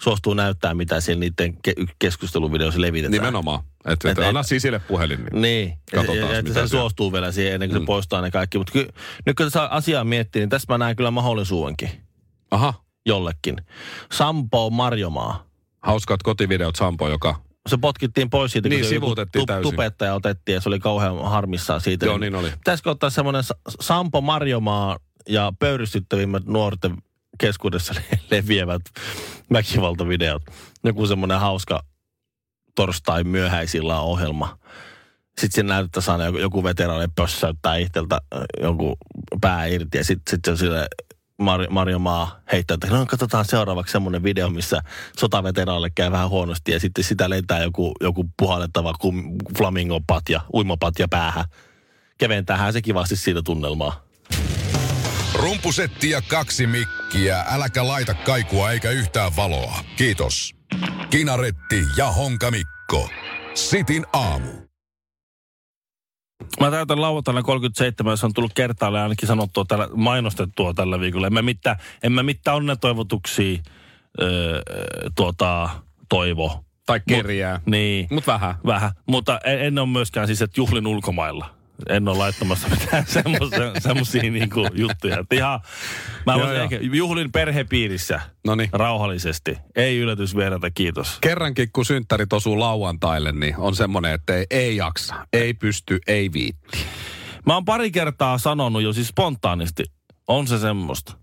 suostuu 0.01 0.33
näyttää, 0.33 0.73
mitä 0.73 1.01
siellä 1.01 1.19
niiden 1.19 1.57
ke- 1.67 1.93
keskusteluvideoissa 1.99 2.81
levitetään. 2.81 3.11
Nimenomaan. 3.11 3.63
Että 3.85 4.11
et, 4.11 4.17
Et- 4.19 4.25
anna 4.25 4.43
sisille 4.43 4.79
puhelin. 4.79 5.19
Niin. 5.31 5.41
Niin, 5.41 5.73
Katsotaan, 5.95 6.35
että 6.35 6.41
mitä 6.41 6.61
se 6.61 6.67
suostuu 6.67 7.13
vielä 7.13 7.31
siihen 7.31 7.53
ennen 7.53 7.69
kuin 7.69 7.81
se 7.81 7.85
poistaa 7.85 8.21
ne 8.21 8.31
kaikki. 8.31 8.57
Mutta 8.57 8.73
ky, 8.73 8.87
nyt 9.25 9.35
kun 9.37 9.45
tässä 9.45 9.63
asiaa 9.65 10.03
miettii, 10.03 10.39
niin 10.39 10.49
tässä 10.49 10.73
mä 10.73 10.77
näen 10.77 10.95
kyllä 10.95 11.11
mahdollisuudenkin 11.11 11.89
Aha, 12.51 12.73
jollekin. 13.05 13.57
Sampo 14.11 14.69
Marjomaa. 14.69 15.45
hauskat 15.83 16.23
kotivideot 16.23 16.75
Sampo, 16.75 17.09
joka... 17.09 17.41
Se 17.69 17.77
potkittiin 17.77 18.29
pois 18.29 18.51
siitä, 18.51 18.69
Niin, 18.69 18.81
kun 18.81 18.89
sivuutettiin 18.89 19.45
täysin. 19.45 19.71
tubettaja 19.71 20.13
otettiin 20.13 20.53
ja 20.53 20.61
se 20.61 20.69
oli 20.69 20.79
kauhean 20.79 21.23
harmissaan 21.29 21.81
siitä. 21.81 22.05
Joo, 22.05 22.17
niin 22.17 22.35
oli. 22.35 22.49
Pitäisikö 22.51 22.89
ottaa 22.91 23.09
semmoinen 23.09 23.43
Sa- 23.43 23.55
Sampo 23.79 24.21
Marjomaa 24.21 24.97
ja 25.29 25.53
pöyristyttävimmät 25.59 26.45
nuorten 26.45 26.97
keskuudessa 27.39 27.93
le- 27.93 28.19
leviävät 28.31 28.81
väkivaltavideot. 29.53 30.41
Joku 30.83 31.07
semmoinen 31.07 31.39
hauska 31.39 31.83
torstai 32.75 33.23
myöhäisillä 33.23 33.99
ohjelma. 33.99 34.59
Sitten 35.27 35.51
siinä 35.51 35.73
näyttäisi 35.73 36.11
aina 36.11 36.25
joku, 36.25 36.37
joku 36.37 36.63
veteraani 36.63 37.07
pössäyttää 37.15 37.75
itseltä 37.75 38.21
äh, 38.35 38.41
jonkun 38.61 38.97
pää 39.41 39.65
irti 39.65 39.97
ja 39.97 40.03
sitten 40.03 40.31
sit 40.31 40.45
se 40.45 40.55
sille 40.55 40.87
Mar- 41.41 41.69
Marjo 41.69 41.99
Maa 41.99 42.39
heittää, 42.51 42.75
että 42.75 42.87
no 42.87 43.05
katsotaan 43.05 43.45
seuraavaksi 43.45 43.91
semmoinen 43.91 44.23
video, 44.23 44.49
missä 44.49 44.81
sotaveteraalle 45.17 45.89
käy 45.89 46.11
vähän 46.11 46.29
huonosti 46.29 46.71
ja 46.71 46.79
sitten 46.79 47.03
sitä 47.03 47.29
lentää 47.29 47.63
joku, 47.63 47.91
joku 48.01 48.25
puhallettava 48.37 48.93
kum, 48.93 49.37
flamingopatja, 49.57 50.41
uimapatja 50.53 51.07
päähän. 51.07 51.45
Keventäähän 52.17 52.73
se 52.73 52.81
kivasti 52.81 53.15
siitä 53.15 53.41
tunnelmaa. 53.41 54.08
Rumpusetti 55.33 56.09
ja 56.09 56.21
kaksi 56.21 56.67
mikkiä. 56.67 57.45
Äläkä 57.49 57.87
laita 57.87 58.13
kaikua 58.13 58.71
eikä 58.71 58.91
yhtään 58.91 59.35
valoa. 59.35 59.79
Kiitos. 59.95 60.55
Kinaretti 61.09 61.83
ja 61.97 62.11
Honka 62.11 62.51
Mikko. 62.51 63.09
Sitin 63.53 64.05
aamu. 64.13 64.49
Mä 66.59 66.71
täytän 66.71 67.01
lauantaina 67.01 67.43
37, 67.43 68.17
se 68.17 68.25
on 68.25 68.33
tullut 68.33 68.53
kertaalle 68.53 69.01
ainakin 69.01 69.27
sanottua 69.27 69.65
tällä, 69.67 69.87
mainostettua 69.95 70.73
tällä 70.73 70.99
viikolla. 70.99 71.27
En 71.27 71.33
mä 71.33 71.41
mitään, 71.41 71.75
en 72.03 72.11
mä 72.11 72.23
mitään 72.23 72.57
onnetoivotuksia 72.57 73.57
öö, 74.21 74.61
tuota, 75.15 75.69
toivo. 76.09 76.65
Tai 76.85 77.01
kerjää. 77.07 77.61
Niin. 77.65 78.07
Mut 78.11 78.27
vähän. 78.27 78.55
Vähän, 78.65 78.91
mutta 79.05 79.39
en, 79.45 79.61
en 79.61 79.79
ole 79.79 79.87
myöskään 79.87 80.27
siis, 80.27 80.41
että 80.41 80.61
juhlin 80.61 80.87
ulkomailla. 80.87 81.58
En 81.89 82.07
ole 82.07 82.17
laittamassa 82.17 82.67
mitään 82.67 83.05
semmoisia, 83.79 84.23
niinku 84.23 84.67
juttuja. 84.73 85.19
Että 85.19 85.35
ihan, 85.35 85.59
mä 86.25 86.33
Joo, 86.33 86.53
joo. 86.53 86.63
ehkä, 86.63 86.79
juhlin 86.81 87.31
perhepiirissä 87.31 88.21
Noniin. 88.47 88.69
rauhallisesti. 88.73 89.57
Ei 89.75 89.97
yllätys 89.97 90.35
vierata, 90.35 90.71
kiitos. 90.71 91.17
Kerrankin 91.21 91.69
kun 91.73 91.85
synttärit 91.85 92.33
osuu 92.33 92.59
lauantaille, 92.59 93.31
niin 93.31 93.55
on 93.57 93.75
semmoinen, 93.75 94.13
että 94.13 94.35
ei, 94.35 94.45
ei 94.49 94.75
jaksa, 94.75 95.15
ei 95.33 95.53
pysty, 95.53 95.99
ei 96.07 96.33
viitti. 96.33 96.77
Mä 97.45 97.53
oon 97.53 97.65
pari 97.65 97.91
kertaa 97.91 98.37
sanonut 98.37 98.81
jo 98.81 98.93
siis 98.93 99.07
spontaanisti, 99.07 99.83
on 100.27 100.47
se 100.47 100.59
semmoista. 100.59 101.13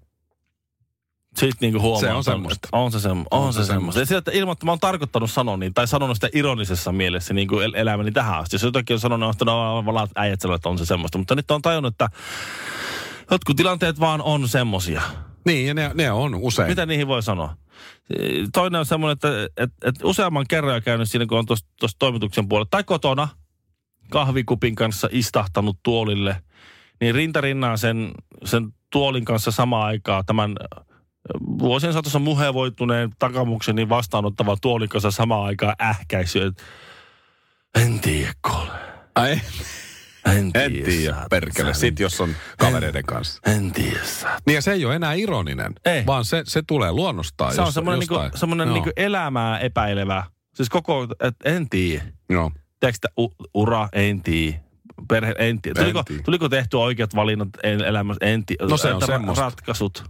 Sitten 1.36 1.56
niinku 1.60 1.80
huomaa. 1.80 2.00
Se 2.00 2.12
on 2.12 2.24
semmoista. 2.24 2.68
On 2.72 2.92
se, 2.92 3.00
semmo, 3.00 3.24
on 3.30 3.40
On 3.40 3.52
se 3.52 3.64
se 3.64 3.66
semmoista. 3.66 4.00
Ja 4.00 4.06
sillä, 4.06 4.18
että 4.18 4.32
että 4.52 4.66
mä 4.66 4.72
oon 4.72 4.80
tarkoittanut 4.80 5.30
sanoa 5.30 5.56
niin, 5.56 5.74
tai 5.74 5.86
sanonut 5.88 6.16
sitä 6.16 6.28
ironisessa 6.32 6.92
mielessä 6.92 7.34
niin 7.34 7.48
kuin 7.48 7.64
el- 7.64 7.74
elämäni 7.74 8.12
tähän 8.12 8.38
asti. 8.38 8.54
Jos 8.54 8.62
jotakin 8.62 8.94
on 8.94 9.00
sanonut, 9.00 9.30
että 9.30 9.44
no 9.44 9.82
valaat 9.86 10.10
äijät 10.14 10.40
sanoo, 10.40 10.54
että 10.54 10.68
on 10.68 10.78
se 10.78 10.86
semmoista. 10.86 11.18
Mutta 11.18 11.34
nyt 11.34 11.50
on 11.50 11.62
tajunnut, 11.62 11.94
että 11.94 12.08
jotkut 13.30 13.56
tilanteet 13.56 14.00
vaan 14.00 14.22
on 14.22 14.48
semmosia. 14.48 15.02
Niin, 15.44 15.66
ja 15.66 15.74
ne, 15.74 15.90
ne 15.94 16.10
on 16.10 16.34
usein. 16.34 16.68
Mitä 16.68 16.86
niihin 16.86 17.06
voi 17.06 17.22
sanoa? 17.22 17.56
Toinen 18.52 18.78
on 18.78 18.86
semmoinen, 18.86 19.12
että, 19.12 19.28
että, 19.56 19.88
että 19.88 20.06
useamman 20.06 20.44
kerran 20.48 20.76
on 20.76 20.82
käynyt 20.82 21.10
siinä, 21.10 21.26
kun 21.26 21.38
on 21.38 21.46
tuossa 21.46 21.96
toimituksen 21.98 22.48
puolella 22.48 22.68
tai 22.70 22.84
kotona 22.84 23.28
kahvikupin 24.10 24.74
kanssa 24.74 25.08
istahtanut 25.10 25.78
tuolille, 25.82 26.42
niin 27.00 27.14
rintarinnan 27.14 27.78
sen, 27.78 28.12
sen 28.44 28.72
tuolin 28.92 29.24
kanssa 29.24 29.50
samaan 29.50 29.86
aikaan 29.86 30.26
tämän 30.26 30.56
vuosien 31.58 31.92
saatossa 31.92 32.18
muhevoituneen 32.18 33.10
takamukseni 33.18 33.88
vastaanottavan 33.88 34.56
tuolin 34.62 34.88
kanssa 34.88 35.10
samaan 35.10 35.44
aikaan 35.44 35.74
ähkäisy. 35.82 36.42
että 36.42 36.62
En 37.82 38.00
tiedä, 38.00 38.32
kuule. 38.42 38.70
Ai, 39.14 39.40
En 40.26 40.52
tiedä. 40.52 40.66
en 40.66 40.72
tiedä, 40.84 41.16
perkele. 41.30 41.74
Sitten 41.74 42.04
jos 42.04 42.20
on 42.20 42.30
kavereiden 42.58 43.04
kanssa. 43.04 43.40
En 43.46 43.72
tiedä, 43.72 43.98
Niin 44.46 44.54
ja 44.54 44.62
se 44.62 44.72
ei 44.72 44.84
ole 44.84 44.94
enää 44.96 45.12
ironinen, 45.12 45.72
Ei. 45.84 46.06
vaan 46.06 46.24
se, 46.24 46.42
se 46.46 46.62
tulee 46.66 46.92
luonnostaan. 46.92 47.54
Se 47.54 47.60
on 47.62 47.72
semmoinen, 47.72 47.98
niinku, 48.00 48.14
semmoinen 48.34 48.68
Joo. 48.68 48.74
niinku 48.74 48.90
elämää 48.96 49.58
epäilevä. 49.58 50.24
Siis 50.54 50.68
koko, 50.68 51.02
että 51.20 51.50
en 51.50 51.68
tiedä. 51.68 52.04
Joo. 52.30 52.52
Tiedätkö, 52.80 53.08
u- 53.20 53.34
ura, 53.54 53.88
en 53.92 54.22
tiedä. 54.22 54.58
Perhe, 55.08 55.34
en 55.38 55.62
tiedä. 55.62 55.80
En 55.80 55.84
Tuliko, 55.86 56.04
tuliko 56.24 56.48
tehty 56.48 56.76
oikeat 56.76 57.14
valinnat 57.14 57.48
en- 57.62 57.84
elämässä, 57.84 58.26
en 58.26 58.46
tiedä. 58.46 58.66
No 58.66 58.76
se 58.76 58.92
on 58.94 59.02
ra- 59.02 59.06
semmoista. 59.06 59.44
Ratkaisut. 59.44 60.04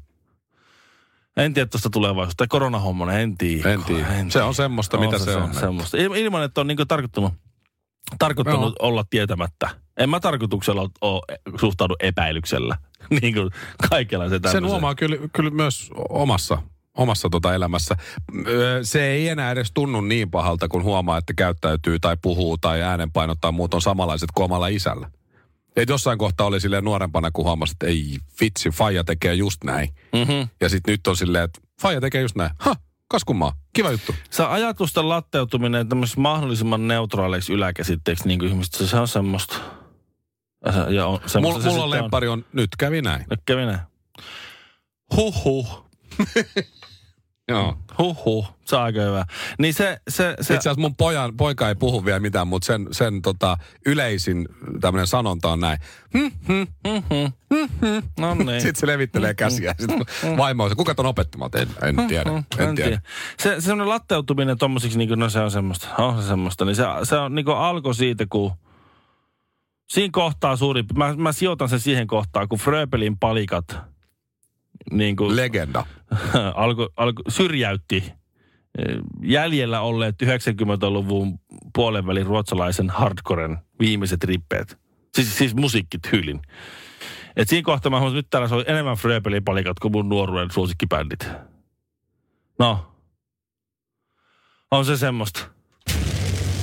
En 1.37 1.55
tiedä 1.55 1.69
tuosta 1.69 1.91
tulevaisuudesta. 1.91 2.47
Koronahommana, 2.49 3.13
en 3.13 3.39
tiedä. 3.39 3.73
En 3.73 3.85
tiedä. 3.85 4.07
Se 4.29 4.43
on 4.43 4.55
semmoista, 4.55 4.99
mitä 4.99 5.19
se 5.19 5.37
on. 5.37 5.55
Semmoista. 5.55 5.97
Il- 5.97 6.17
Ilman, 6.17 6.43
että 6.43 6.61
on 6.61 6.67
niinku 6.67 6.87
tarkoittanut, 6.87 7.33
tarkoittanut 8.19 8.75
Joo. 8.81 8.89
olla 8.89 9.05
tietämättä. 9.11 9.71
En 9.97 10.11
mä 10.11 10.21
tarkoituksella 10.21 10.91
ole 11.01 11.23
suhtaudu 11.61 11.95
epäilyksellä. 12.01 12.79
niin 13.21 13.35
kuin 13.35 13.51
kaikella 13.91 14.29
se 14.29 14.41
Sen 14.53 14.67
huomaa 14.67 14.95
kyllä, 14.95 15.17
kyllä 15.33 15.51
myös 15.51 15.91
omassa, 16.09 16.63
omassa 16.97 17.29
tota 17.31 17.55
elämässä. 17.55 17.97
Se 18.83 19.07
ei 19.07 19.29
enää 19.29 19.51
edes 19.51 19.71
tunnu 19.75 20.01
niin 20.01 20.31
pahalta, 20.31 20.69
kun 20.69 20.83
huomaa, 20.83 21.19
että 21.19 21.35
käyttäytyy 21.35 21.99
tai 21.99 22.17
puhuu 22.23 22.59
tai 22.59 22.83
äänenpainot 22.83 23.39
tai 23.41 23.53
muut 23.53 23.75
on 23.75 23.83
samanlaiset 23.83 24.29
kuin 24.35 24.45
omalla 24.45 24.69
isällä. 24.69 25.11
Et 25.77 25.89
jossain 25.89 26.19
kohtaa 26.19 26.47
oli 26.47 26.61
silleen 26.61 26.85
nuorempana, 26.85 27.31
kun 27.31 27.45
huomasi, 27.45 27.73
että 27.73 27.87
ei 27.87 28.19
vitsi, 28.41 28.71
faija 28.71 29.05
tekee 29.05 29.35
just 29.35 29.65
näin. 29.65 29.89
Mm-hmm. 30.13 30.49
Ja 30.61 30.69
sitten 30.69 30.93
nyt 30.93 31.07
on 31.07 31.17
silleen, 31.17 31.45
että 31.45 31.61
faija 31.83 32.01
tekee 32.01 32.23
just 32.23 32.37
näin. 32.37 32.51
Ha, 32.59 32.77
kaskumaa, 33.09 33.53
kiva 33.73 33.91
juttu. 33.91 34.15
Se 34.31 34.45
ajatusten 34.45 35.09
latteutuminen 35.09 35.89
tämmöisessä 35.89 36.21
mahdollisimman 36.21 36.89
neutraaleiksi 36.89 37.53
yläkäsitteeksi 37.53 38.29
niin 38.29 38.39
kuin 38.39 38.51
ihmiset, 38.51 38.89
se 38.89 38.97
on 38.97 39.09
semmoista. 39.09 39.57
Ja 40.89 41.07
on, 41.07 41.13
Mulla, 41.13 41.29
semmoista 41.29 41.63
se 41.63 41.69
mulla 41.69 41.85
on 41.85 42.29
on, 42.29 42.45
nyt 42.53 42.71
kävi 42.79 43.03
näin. 43.03 43.25
Nyt 43.31 43.41
kävi 43.47 43.67
näin. 43.67 43.81
Huhhuh. 45.17 45.87
Joo. 47.49 47.79
Huhhuh. 47.99 48.57
Se 48.65 48.77
on 48.77 48.83
aika 48.83 49.01
hyvä. 49.01 49.25
Niin 49.59 49.75
se, 49.75 50.01
se, 50.09 50.35
se 50.41 50.55
Itse 50.55 50.55
asiassa 50.55 50.81
mun 50.81 50.97
pojan, 50.97 51.37
poika 51.37 51.69
ei 51.69 51.75
puhu 51.75 52.05
vielä 52.05 52.21
mitään, 52.21 52.49
mutta 52.49 52.67
sen, 52.67 52.89
sen 52.93 53.23
tota, 53.23 53.57
yleisin 53.87 54.49
tämmöinen 54.81 55.07
sanonta 55.07 55.49
on 55.49 55.61
näin. 55.61 55.79
Hm, 56.15 56.27
hm. 56.47 57.33
no 58.21 58.35
niin. 58.35 58.61
Sitten 58.61 58.81
se 58.81 58.87
levittelee 58.87 59.35
käsiä. 59.35 59.75
Sitten 59.79 60.07
vaimo 60.37 60.65
on 60.65 60.71
se, 60.71 60.77
kuka 60.77 60.95
ton 60.95 61.07
opettamaan? 61.07 61.51
En, 61.55 61.69
en 61.83 62.07
tiedä, 62.09 62.31
en 62.59 62.75
tiedä. 62.75 63.01
Se, 63.39 63.55
se 63.55 63.61
semmoinen 63.61 63.89
latteutuminen 63.89 64.59
tommosiksi, 64.59 64.99
niin 64.99 65.09
kuin, 65.09 65.21
no 65.21 65.29
se 65.29 65.41
on 65.41 65.51
semmoista, 65.51 65.89
on 65.99 66.23
se 66.23 66.29
semmoista, 66.29 66.65
niin 66.65 66.77
se, 66.77 66.85
se 67.03 67.17
on 67.17 67.35
niin 67.35 67.45
kuin 67.45 67.57
alkoi 67.57 67.95
siitä, 67.95 68.27
kun 68.31 68.53
siinä 69.89 70.11
kohtaa 70.13 70.57
suuri, 70.57 70.85
mä, 70.97 71.15
mä 71.17 71.33
sijoitan 71.33 71.69
sen 71.69 71.81
siihen 71.81 72.07
kohtaan, 72.07 72.49
kun 72.49 72.59
Fröbelin 72.59 73.19
palikat 73.19 73.96
niin 74.91 75.17
kuin, 75.17 75.37
Legenda. 75.37 75.87
alko, 76.55 76.89
alko, 76.97 77.23
syrjäytti 77.29 77.97
eh, 77.97 78.97
jäljellä 79.23 79.81
olleet 79.81 80.15
90-luvun 80.23 81.39
puolen 81.75 82.07
välin 82.07 82.27
ruotsalaisen 82.27 82.91
hardcoren 82.91 83.59
viimeiset 83.81 84.25
rippeet. 84.25 84.79
Siis, 85.15 85.39
siis 85.39 85.55
musiikkityylin. 85.55 86.43
Et 87.37 87.49
siinä 87.49 87.65
kohtaa 87.65 87.91
mä 87.91 87.99
huomasin, 87.99 88.19
että 88.19 88.27
nyt 88.27 88.31
täällä 88.31 88.49
soi 88.49 88.65
enemmän 88.67 88.97
Fröbelin 88.97 89.45
palikat 89.45 89.79
kuin 89.79 89.93
mun 89.93 90.09
nuoruuden 90.09 90.51
suosikkibändit. 90.51 91.29
No. 92.59 92.93
On 94.71 94.85
se 94.85 94.97
semmoista. 94.97 95.49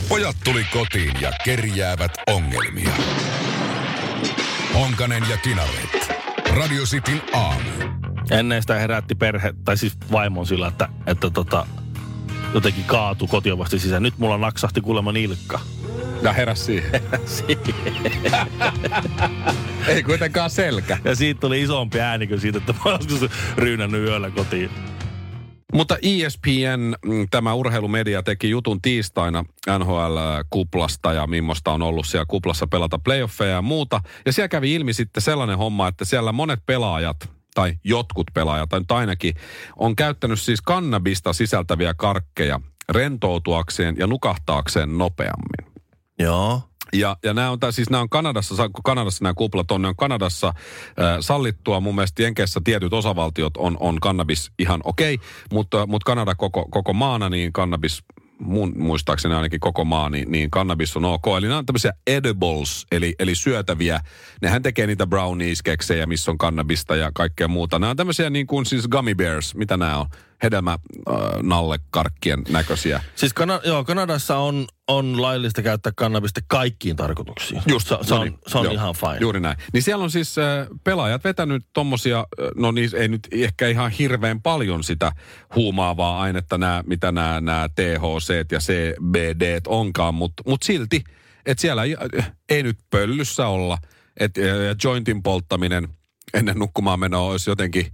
Pojat 0.10 0.36
tuli 0.44 0.63
kotiin 0.74 1.22
ja 1.22 1.32
kerjäävät 1.46 2.12
ongelmia. 2.27 2.94
Honkanen 4.74 5.24
ja 5.30 5.38
Kinaret. 5.38 6.12
Radio 6.56 6.84
Cityn 6.84 7.22
aamu. 7.34 8.03
Ennen 8.34 8.62
sitä 8.62 8.75
herätti 8.80 9.16
perhe, 9.16 9.54
tai 9.66 9.78
siis 9.78 9.98
vaimon 10.12 10.46
sillä, 10.46 10.68
että, 10.68 10.90
että 11.08 11.30
tota, 11.30 11.68
jotenkin 12.54 12.84
kaatu 12.84 13.28
kotiovasti 13.28 13.80
sisään. 13.80 14.04
Nyt 14.04 14.18
mulla 14.18 14.38
naksahti 14.38 14.82
kuulemma 14.82 15.12
nilkka. 15.12 15.60
Ja 16.22 16.34
heräs 16.34 16.66
siihen. 16.66 17.02
Ei 19.88 20.04
kuitenkaan 20.04 20.50
selkä. 20.50 20.98
Ja 21.04 21.16
siitä 21.16 21.40
tuli 21.40 21.62
isompi 21.62 22.00
ääni 22.00 22.28
kuin 22.28 22.40
siitä, 22.40 22.58
että 22.58 22.74
mä 22.86 22.92
joskus 22.92 23.30
ryynännyt 23.58 24.02
yöllä 24.02 24.30
kotiin. 24.30 24.70
Mutta 25.74 25.98
ESPN, 26.02 26.94
mm, 27.06 27.28
tämä 27.32 27.54
urheilumedia, 27.54 28.24
teki 28.24 28.50
jutun 28.50 28.82
tiistaina 28.82 29.46
NHL-kuplasta 29.80 31.13
ja 31.13 31.28
millaista 31.28 31.72
on 31.72 31.82
ollut 31.82 32.08
siellä 32.08 32.25
kuplassa 32.28 32.68
pelata 32.68 33.00
playoffeja 33.00 33.52
ja 33.52 33.62
muuta. 33.62 34.02
Ja 34.25 34.34
siellä 34.34 34.50
kävi 34.50 34.74
ilmi 34.74 34.94
sitten 34.94 35.24
sellainen 35.24 35.58
homma, 35.58 35.88
että 35.88 36.06
siellä 36.06 36.32
monet 36.32 36.60
pelaajat 36.66 37.33
tai 37.54 37.74
jotkut 37.84 38.28
pelaajat, 38.34 38.70
tai 38.70 38.80
nyt 38.80 38.92
ainakin, 38.92 39.36
on 39.76 39.96
käyttänyt 39.96 40.42
siis 40.42 40.62
kannabista 40.62 41.34
sisältäviä 41.34 41.94
karkkeja 41.94 42.60
rentoutuakseen 42.90 43.96
ja 43.98 44.08
nukahtaakseen 44.08 44.98
nopeammin. 44.98 45.74
Joo. 46.20 46.62
Ja, 46.94 47.18
ja 47.24 47.34
nämä 47.34 47.52
on, 47.52 47.60
tää, 47.60 47.72
siis 47.72 47.90
nämä 47.90 48.02
on 48.02 48.10
Kanadassa, 48.10 48.70
Kanadassa 48.84 49.24
nämä 49.24 49.34
kuplat 49.34 49.72
on, 49.72 49.82
ne 49.82 49.88
on 49.88 49.96
Kanadassa 49.96 50.48
äh, 50.48 50.56
sallittua. 51.20 51.80
Mun 51.80 51.96
mielestä 51.96 52.24
Jenkeissä 52.24 52.62
tietyt 52.64 52.94
osavaltiot 52.94 53.58
on, 53.58 53.78
on 53.80 54.00
kannabis 54.00 54.52
ihan 54.60 54.82
okei, 54.84 55.14
okay, 55.14 55.28
mutta, 55.52 55.88
mutta 55.88 56.06
Kanada 56.06 56.36
koko, 56.36 56.66
koko 56.70 56.94
maana, 56.94 57.30
niin 57.30 57.54
kannabis 57.54 58.04
mun 58.40 58.74
muistaakseni 58.78 59.36
ainakin 59.36 59.60
koko 59.60 59.86
maa, 59.86 60.10
niin, 60.10 60.32
niin 60.32 60.52
kannabis 60.52 60.98
on 60.98 61.06
ok. 61.06 61.28
Eli 61.38 61.48
nämä 61.48 61.58
on 61.58 61.66
tämmöisiä 61.66 61.92
edibles, 62.08 62.86
eli, 62.92 63.16
eli 63.20 63.36
syötäviä. 63.36 64.00
Nehän 64.42 64.62
tekee 64.63 64.88
niitä 64.88 65.08
brownies, 65.08 65.63
keksejä, 65.63 66.06
missä 66.06 66.32
on 66.32 66.38
kannabista 66.38 66.96
ja 66.96 67.12
kaikkea 67.13 67.48
muuta. 67.48 67.80
Nämä 67.80 67.90
on 67.90 67.98
tämmöisiä 67.98 68.30
niin 68.30 68.48
kuin 68.48 68.66
siis 68.66 68.88
gummy 68.88 69.16
bears, 69.16 69.56
mitä 69.56 69.78
nämä 69.78 69.98
on? 69.98 70.08
Hedelmä 70.44 70.72
äh, 70.72 71.16
nallekarkkien 71.42 72.44
näköisiä. 72.50 73.04
Siis 73.16 73.34
Kana- 73.34 73.62
joo, 73.63 73.84
Kanadassa 73.84 74.38
on, 74.38 74.68
on 74.88 75.22
laillista 75.22 75.62
käyttää 75.62 75.92
kannabista 75.96 76.42
kaikkiin 76.48 76.96
tarkoituksiin. 76.96 77.62
Just, 77.68 77.88
se, 77.88 77.98
se 78.02 78.13
no 78.13 78.22
on, 78.22 78.28
niin, 78.28 78.40
se 78.48 78.58
on 78.58 78.63
joo, 78.63 78.74
ihan 78.74 78.96
fine. 78.96 79.18
Juuri 79.20 79.40
näin. 79.40 79.58
Niin 79.74 79.84
siellä 79.84 80.04
on 80.04 80.12
siis 80.12 80.38
äh, 80.38 80.68
pelaajat 80.84 81.24
vetänyt 81.24 81.66
tommosia, 81.74 82.20
äh, 82.20 82.48
no 82.56 82.72
niin 82.72 82.90
ei 82.96 83.08
nyt 83.08 83.28
ehkä 83.32 83.68
ihan 83.68 83.92
hirveän 83.92 84.42
paljon 84.42 84.84
sitä 84.84 85.12
huumaavaa 85.56 86.22
ainetta, 86.22 86.58
nää, 86.58 86.84
mitä 86.88 87.12
nämä 87.12 87.42
nää 87.42 87.70
THC 87.70 88.52
ja 88.52 88.60
CBD 88.60 89.62
onkaan, 89.68 90.16
mutta 90.16 90.44
mut 90.48 90.63
silti, 90.63 91.04
että 91.46 91.62
siellä 91.62 91.84
ei, 91.84 91.96
ei 92.50 92.63
nyt 92.63 92.78
pöllyssä 92.90 93.48
olla, 93.48 93.78
että 94.20 94.42
ja 94.42 94.75
jointin 94.84 95.24
polttaminen 95.24 95.88
ennen 96.34 96.60
nukkumaan 96.60 97.00
menoa 97.00 97.30
olisi 97.30 97.50
jotenkin 97.50 97.86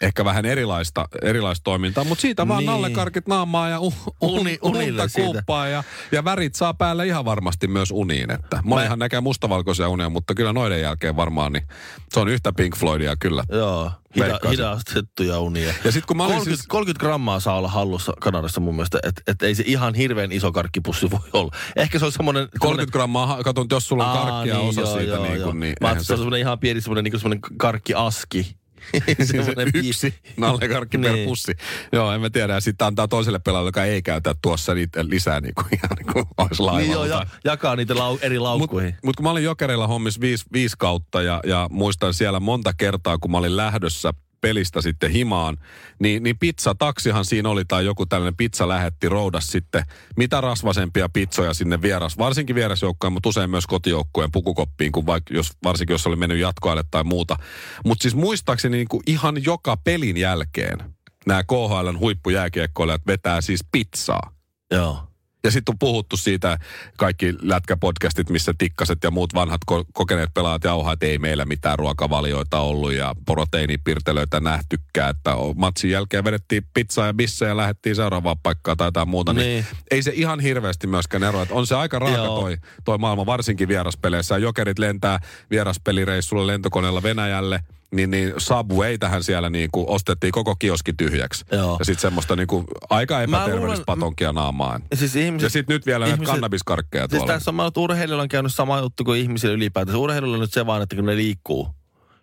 ehkä 0.00 0.24
vähän 0.24 0.44
erilaista, 0.46 1.08
erilaista 1.22 1.64
toimintaa, 1.64 2.04
mutta 2.04 2.22
siitä 2.22 2.48
vaan 2.48 2.58
Niin. 2.58 2.66
nallekarkit 2.66 3.26
naamaa 3.28 3.68
ja 3.68 3.80
u, 3.80 3.94
Uni- 4.20 4.58
uni, 4.62 4.90
unta 4.90 5.04
kuppaa 5.14 5.68
ja, 5.68 5.84
ja 6.12 6.24
värit 6.24 6.54
saa 6.54 6.74
päälle 6.74 7.06
ihan 7.06 7.24
varmasti 7.24 7.66
myös 7.66 7.90
uniin. 7.90 8.30
Että 8.30 8.60
monihan 8.64 8.98
näkee 8.98 9.20
mustavalkoisia 9.20 9.88
unia, 9.88 10.08
mutta 10.08 10.34
kyllä 10.34 10.52
noiden 10.52 10.80
jälkeen 10.80 11.16
varmaan 11.16 11.52
niin 11.52 11.66
se 12.12 12.20
on 12.20 12.28
yhtä 12.28 12.52
Pink 12.52 12.76
Floydia 12.76 13.16
kyllä. 13.16 13.44
Joo, 13.52 13.90
hida, 14.16 14.38
hidastettuja 14.50 15.38
unia. 15.40 15.74
Ja 15.84 15.92
sit 15.92 16.06
kun 16.06 16.16
mä 16.16 16.22
olin 16.24 16.34
30, 16.34 16.56
siis- 16.62 16.68
30 16.68 17.00
grammaa 17.06 17.40
saa 17.40 17.56
olla 17.58 17.68
hallussa 17.68 18.12
Kanadassa 18.20 18.60
mun 18.60 18.74
mielestä, 18.74 18.98
että 19.02 19.22
et 19.26 19.42
ei 19.42 19.54
se 19.54 19.62
ihan 19.66 19.94
hirveän 19.94 20.32
iso 20.32 20.52
karkkipussi 20.52 21.10
voi 21.10 21.20
olla. 21.32 21.56
Ehkä 21.76 21.98
se 21.98 22.04
on 22.04 22.12
semmoinen... 22.12 22.48
30 22.60 22.92
grammaa, 22.92 23.42
katon, 23.44 23.66
jos 23.70 23.88
sulla 23.88 24.12
on 24.12 24.26
karkkia 24.28 24.58
osa 24.58 24.80
joo, 24.80 24.96
siitä, 24.98 25.12
joo, 25.14 25.22
niin, 25.22 25.34
joo. 25.36 25.44
kuin, 25.44 25.60
niin 25.60 25.74
Mä 25.80 25.88
se 25.88 26.12
on 26.12 26.18
semmoinen 26.18 26.40
ihan 26.40 26.58
pieni 26.58 26.80
semmoinen, 26.80 27.04
niin 27.04 27.20
semmoinen 27.20 27.40
karkkiaski. 27.56 28.59
semmoinen 29.24 29.70
se 29.72 29.78
yksi 29.78 30.14
nallekarkki 30.36 30.98
per 30.98 31.12
Niin. 31.12 31.28
pussi. 31.28 31.52
Joo, 31.92 32.12
en 32.12 32.20
mä 32.20 32.30
tiedä. 32.30 32.52
Ja 32.52 32.60
sitten 32.60 32.86
antaa 32.86 33.08
toiselle 33.08 33.38
pelaajalle, 33.38 33.68
joka 33.68 33.84
ei 33.84 34.02
käytä 34.02 34.34
tuossa 34.42 34.74
niitä 34.74 35.04
lisää, 35.08 35.40
niin 35.40 35.54
kuin, 35.54 35.66
ihan 35.76 35.96
niin 35.98 36.12
kuin 36.12 36.24
olisi 36.38 36.62
laivalla. 36.62 36.80
Niin 36.80 36.92
joo, 36.92 37.04
ja, 37.04 37.26
jakaa 37.44 37.76
niitä 37.76 37.94
lau, 37.96 38.18
eri 38.22 38.38
Mutta 38.38 38.44
laukkuihin. 38.44 38.96
mut 39.04 39.16
kun 39.16 39.24
mä 39.24 39.30
olin 39.30 39.44
Jokereilla 39.44 39.86
hommissa 39.86 40.20
viisi, 40.20 40.44
viisi 40.52 40.76
kautta 40.78 41.22
ja, 41.22 41.40
ja 41.46 41.66
muistan 41.70 42.14
siellä 42.14 42.40
monta 42.40 42.72
kertaa, 42.74 43.18
kun 43.18 43.30
mä 43.30 43.38
olin 43.38 43.56
lähdössä 43.56 44.12
pelistä 44.40 44.82
sitten 44.82 45.10
himaan, 45.10 45.56
niin, 45.98 46.22
niin 46.22 46.38
pizzataksihan 46.38 47.24
siinä 47.24 47.48
oli 47.48 47.64
tai 47.64 47.84
joku 47.84 48.06
tällainen 48.06 48.36
pizza 48.36 48.68
lähetti 48.68 49.08
roudas 49.08 49.46
sitten 49.46 49.84
mitä 50.16 50.40
rasvasempia 50.40 51.08
pizzoja 51.08 51.54
sinne 51.54 51.82
vieras, 51.82 52.18
varsinkin 52.18 52.56
vierasjoukkojen, 52.56 53.12
mutta 53.12 53.28
usein 53.28 53.50
myös 53.50 53.66
kotijoukkojen 53.66 54.32
pukukoppiin, 54.32 54.92
kun 54.92 55.06
vaikka 55.06 55.34
jos, 55.34 55.50
varsinkin 55.64 55.94
jos 55.94 56.06
oli 56.06 56.16
mennyt 56.16 56.38
jatkoajalle 56.38 56.84
tai 56.90 57.04
muuta. 57.04 57.36
Mutta 57.84 58.02
siis 58.02 58.14
muistaakseni 58.14 58.76
niin 58.76 58.88
kuin 58.88 59.02
ihan 59.06 59.44
joka 59.44 59.76
pelin 59.76 60.16
jälkeen 60.16 60.78
nämä 61.26 61.42
KHLn 61.42 61.98
huippujääkiekkoilijat 61.98 63.06
vetää 63.06 63.40
siis 63.40 63.64
pizzaa. 63.72 64.34
Joo. 64.70 65.09
Ja 65.44 65.50
sitten 65.50 65.72
on 65.72 65.78
puhuttu 65.78 66.16
siitä, 66.16 66.58
kaikki 66.96 67.34
lätkäpodcastit, 67.42 68.30
missä 68.30 68.54
tikkaset 68.58 68.98
ja 69.02 69.10
muut 69.10 69.34
vanhat 69.34 69.60
ko- 69.70 69.84
kokeneet 69.92 70.34
pelaajat 70.34 70.64
jauhaa, 70.64 70.92
että 70.92 71.06
ei 71.06 71.18
meillä 71.18 71.44
mitään 71.44 71.78
ruokavalioita 71.78 72.60
ollut 72.60 72.92
ja 72.92 73.14
proteiinipirtelöitä 73.26 74.40
nähtykään. 74.40 75.10
Että 75.10 75.34
matsin 75.56 75.90
jälkeen 75.90 76.24
vedettiin 76.24 76.66
pizzaa 76.74 77.06
ja 77.06 77.14
bisse 77.14 77.46
ja 77.46 77.56
lähdettiin 77.56 77.96
seuraavaan 77.96 78.38
paikkaan 78.42 78.76
tai 78.76 78.86
jotain 78.86 79.08
muuta. 79.08 79.32
Niin. 79.32 79.46
Niin. 79.46 79.66
ei 79.90 80.02
se 80.02 80.12
ihan 80.14 80.40
hirveästi 80.40 80.86
myöskään 80.86 81.22
ero. 81.22 81.42
Että 81.42 81.54
on 81.54 81.66
se 81.66 81.74
aika 81.74 81.98
raaka 81.98 82.16
Joo. 82.16 82.40
toi, 82.40 82.56
toi 82.84 82.98
maailma, 82.98 83.26
varsinkin 83.26 83.68
vieraspeleissä. 83.68 84.38
Jokerit 84.38 84.78
lentää 84.78 85.18
vieraspelireissulla 85.50 86.46
lentokoneella 86.46 87.02
Venäjälle. 87.02 87.60
Niin, 87.94 88.10
niin 88.10 88.32
Subway 88.38 88.98
tähän 88.98 89.22
siellä 89.22 89.50
niin 89.50 89.68
kuin 89.72 89.88
ostettiin 89.88 90.32
koko 90.32 90.56
kioski 90.56 90.92
tyhjäksi. 90.92 91.44
Joo. 91.52 91.76
Ja 91.78 91.84
sitten 91.84 92.00
semmoista 92.00 92.36
niin 92.36 92.46
kuin 92.46 92.64
aika 92.90 93.22
epäterveellistä 93.22 93.84
patonkia 93.86 94.32
naamaan. 94.32 94.82
Ja 94.90 94.96
siis 94.96 95.16
ihmiset, 95.16 95.42
Ja 95.42 95.50
sitten 95.50 95.74
nyt 95.74 95.86
vielä 95.86 96.04
näitä 96.04 96.14
ihmiset- 96.14 96.32
kannabiskarkkeja 96.32 97.02
Siis 97.10 97.18
tuolla. 97.18 97.32
tässä 97.32 97.50
on, 97.50 97.60
oon, 97.60 97.70
urheilijoilla 97.76 98.22
on 98.22 98.28
käynyt 98.28 98.54
sama 98.54 98.78
juttu 98.80 99.04
kuin 99.04 99.20
ihmisillä 99.20 99.54
ylipäätään. 99.54 99.98
Urheilijoilla 99.98 100.36
on 100.36 100.40
nyt 100.40 100.52
se 100.52 100.66
vaan, 100.66 100.82
että 100.82 100.96
kun 100.96 101.06
ne 101.06 101.16
liikkuu 101.16 101.68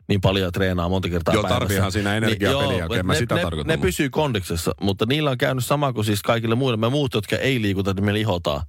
niin 0.08 0.22
paljon 0.22 0.52
treenaa 0.52 0.90
monta 0.90 1.10
kertaa 1.10 1.34
Joo, 1.34 1.44
päivässä. 1.44 1.60
tarviihan 1.60 1.92
siinä 1.92 2.16
energiaa 2.18 2.52
joo, 2.52 2.62
pelin 2.62 2.78
jälkeen, 2.78 3.06
mä 3.06 3.14
ne, 3.14 3.20
sitä 3.20 3.36
ne, 3.36 3.42
tarkoitan, 3.42 3.68
Ne 3.68 3.78
pysyy 3.82 4.10
kondiksessa, 4.10 4.72
mutta 4.82 5.06
niillä 5.06 5.30
on 5.30 5.38
käynyt 5.38 5.66
sama 5.66 5.94
kuin 5.94 6.06
siis 6.06 6.22
kaikille 6.24 6.56
muille. 6.56 6.78
Me 6.78 6.90
muut, 6.90 7.14
jotka 7.14 7.36
ei 7.36 7.62
liikuta, 7.62 7.92
että 7.92 8.04
me 8.04 8.14
lihotaan. 8.14 8.62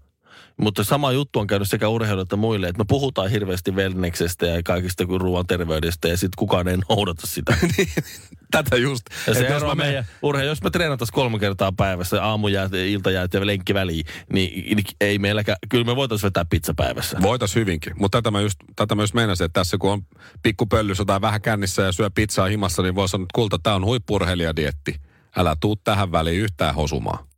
Mutta 0.61 0.85
sama 0.85 1.13
juttu 1.13 1.39
on 1.39 1.47
käynyt 1.47 1.69
sekä 1.69 1.89
urheilijoille 1.89 2.23
että 2.23 2.37
muille, 2.37 2.69
että 2.69 2.79
me 2.79 2.85
puhutaan 2.89 3.31
hirveästi 3.31 3.71
wellneksestä 3.71 4.47
ja 4.47 4.63
kaikista 4.63 5.07
kuin 5.07 5.21
ruoan 5.21 5.47
terveydestä 5.47 6.09
ja 6.09 6.17
sitten 6.17 6.37
kukaan 6.39 6.69
ei 6.69 6.77
noudata 6.89 7.27
sitä. 7.27 7.57
Tätä 8.51 8.77
just. 8.77 9.03
Ja 9.27 9.35
se 9.35 9.41
Et 9.47 9.51
ero 9.51 9.75
meidän 9.75 10.05
urheilu, 10.23 10.49
jos 10.49 10.63
me 10.63 10.71
treenattaisiin 10.71 11.15
kolme 11.15 11.39
kertaa 11.39 11.73
päivässä, 11.73 12.25
aamujäät, 12.25 12.75
iltajäät 12.75 13.35
ja 13.35 13.47
lenkki 13.47 13.75
väliin, 13.75 14.05
niin 14.33 14.77
niin 14.77 14.87
ei 15.01 15.19
meilläkään, 15.19 15.59
kyllä 15.69 15.85
me 15.85 15.97
voitaisiin 15.97 16.29
vetää 16.29 16.45
pizza 16.51 16.75
päivässä. 16.77 17.19
Voitais 17.23 17.55
hyvinkin. 17.55 17.93
Mutta 17.99 18.19
tätä 18.19 18.31
mä 18.31 18.41
just, 18.41 18.59
tätä 18.77 18.95
mä 18.95 19.03
just 19.03 19.15
meinasin, 19.15 19.45
että 19.45 19.61
tässä 19.61 19.79
kun 19.79 19.93
on 19.93 20.03
pikku 20.43 20.67
pöllys 20.67 21.03
tai 21.07 21.21
vähän 21.21 21.43
kännissä 21.43 21.83
ja 21.83 21.93
syö 21.93 22.11
pizzaa 22.15 22.47
himassa, 22.47 22.83
niin 22.83 22.95
voi 22.95 23.09
sanoa, 23.09 23.25
että 23.25 23.35
kulta, 23.35 23.59
tää 23.63 23.75
on 23.75 23.85
huippurheilijadietti. 23.85 24.95
Älä 25.37 25.57
tuu 25.61 25.77
tähän 25.77 26.13
väliin 26.13 26.41
yhtään 26.41 26.75
hosumaan. 26.75 27.29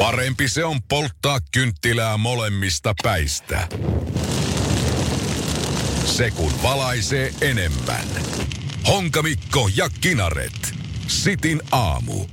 Parempi 0.00 0.48
se 0.48 0.64
on 0.64 0.82
polttaa 0.82 1.38
kynttilää 1.52 2.16
molemmista 2.16 2.94
päistä. 3.02 3.68
Se 6.04 6.30
kun 6.30 6.52
valaisee 6.62 7.34
enemmän. 7.40 8.04
Honkamikko 8.88 9.70
ja 9.76 9.90
Kinaret. 10.00 10.74
Sitin 11.06 11.60
aamu. 11.72 12.26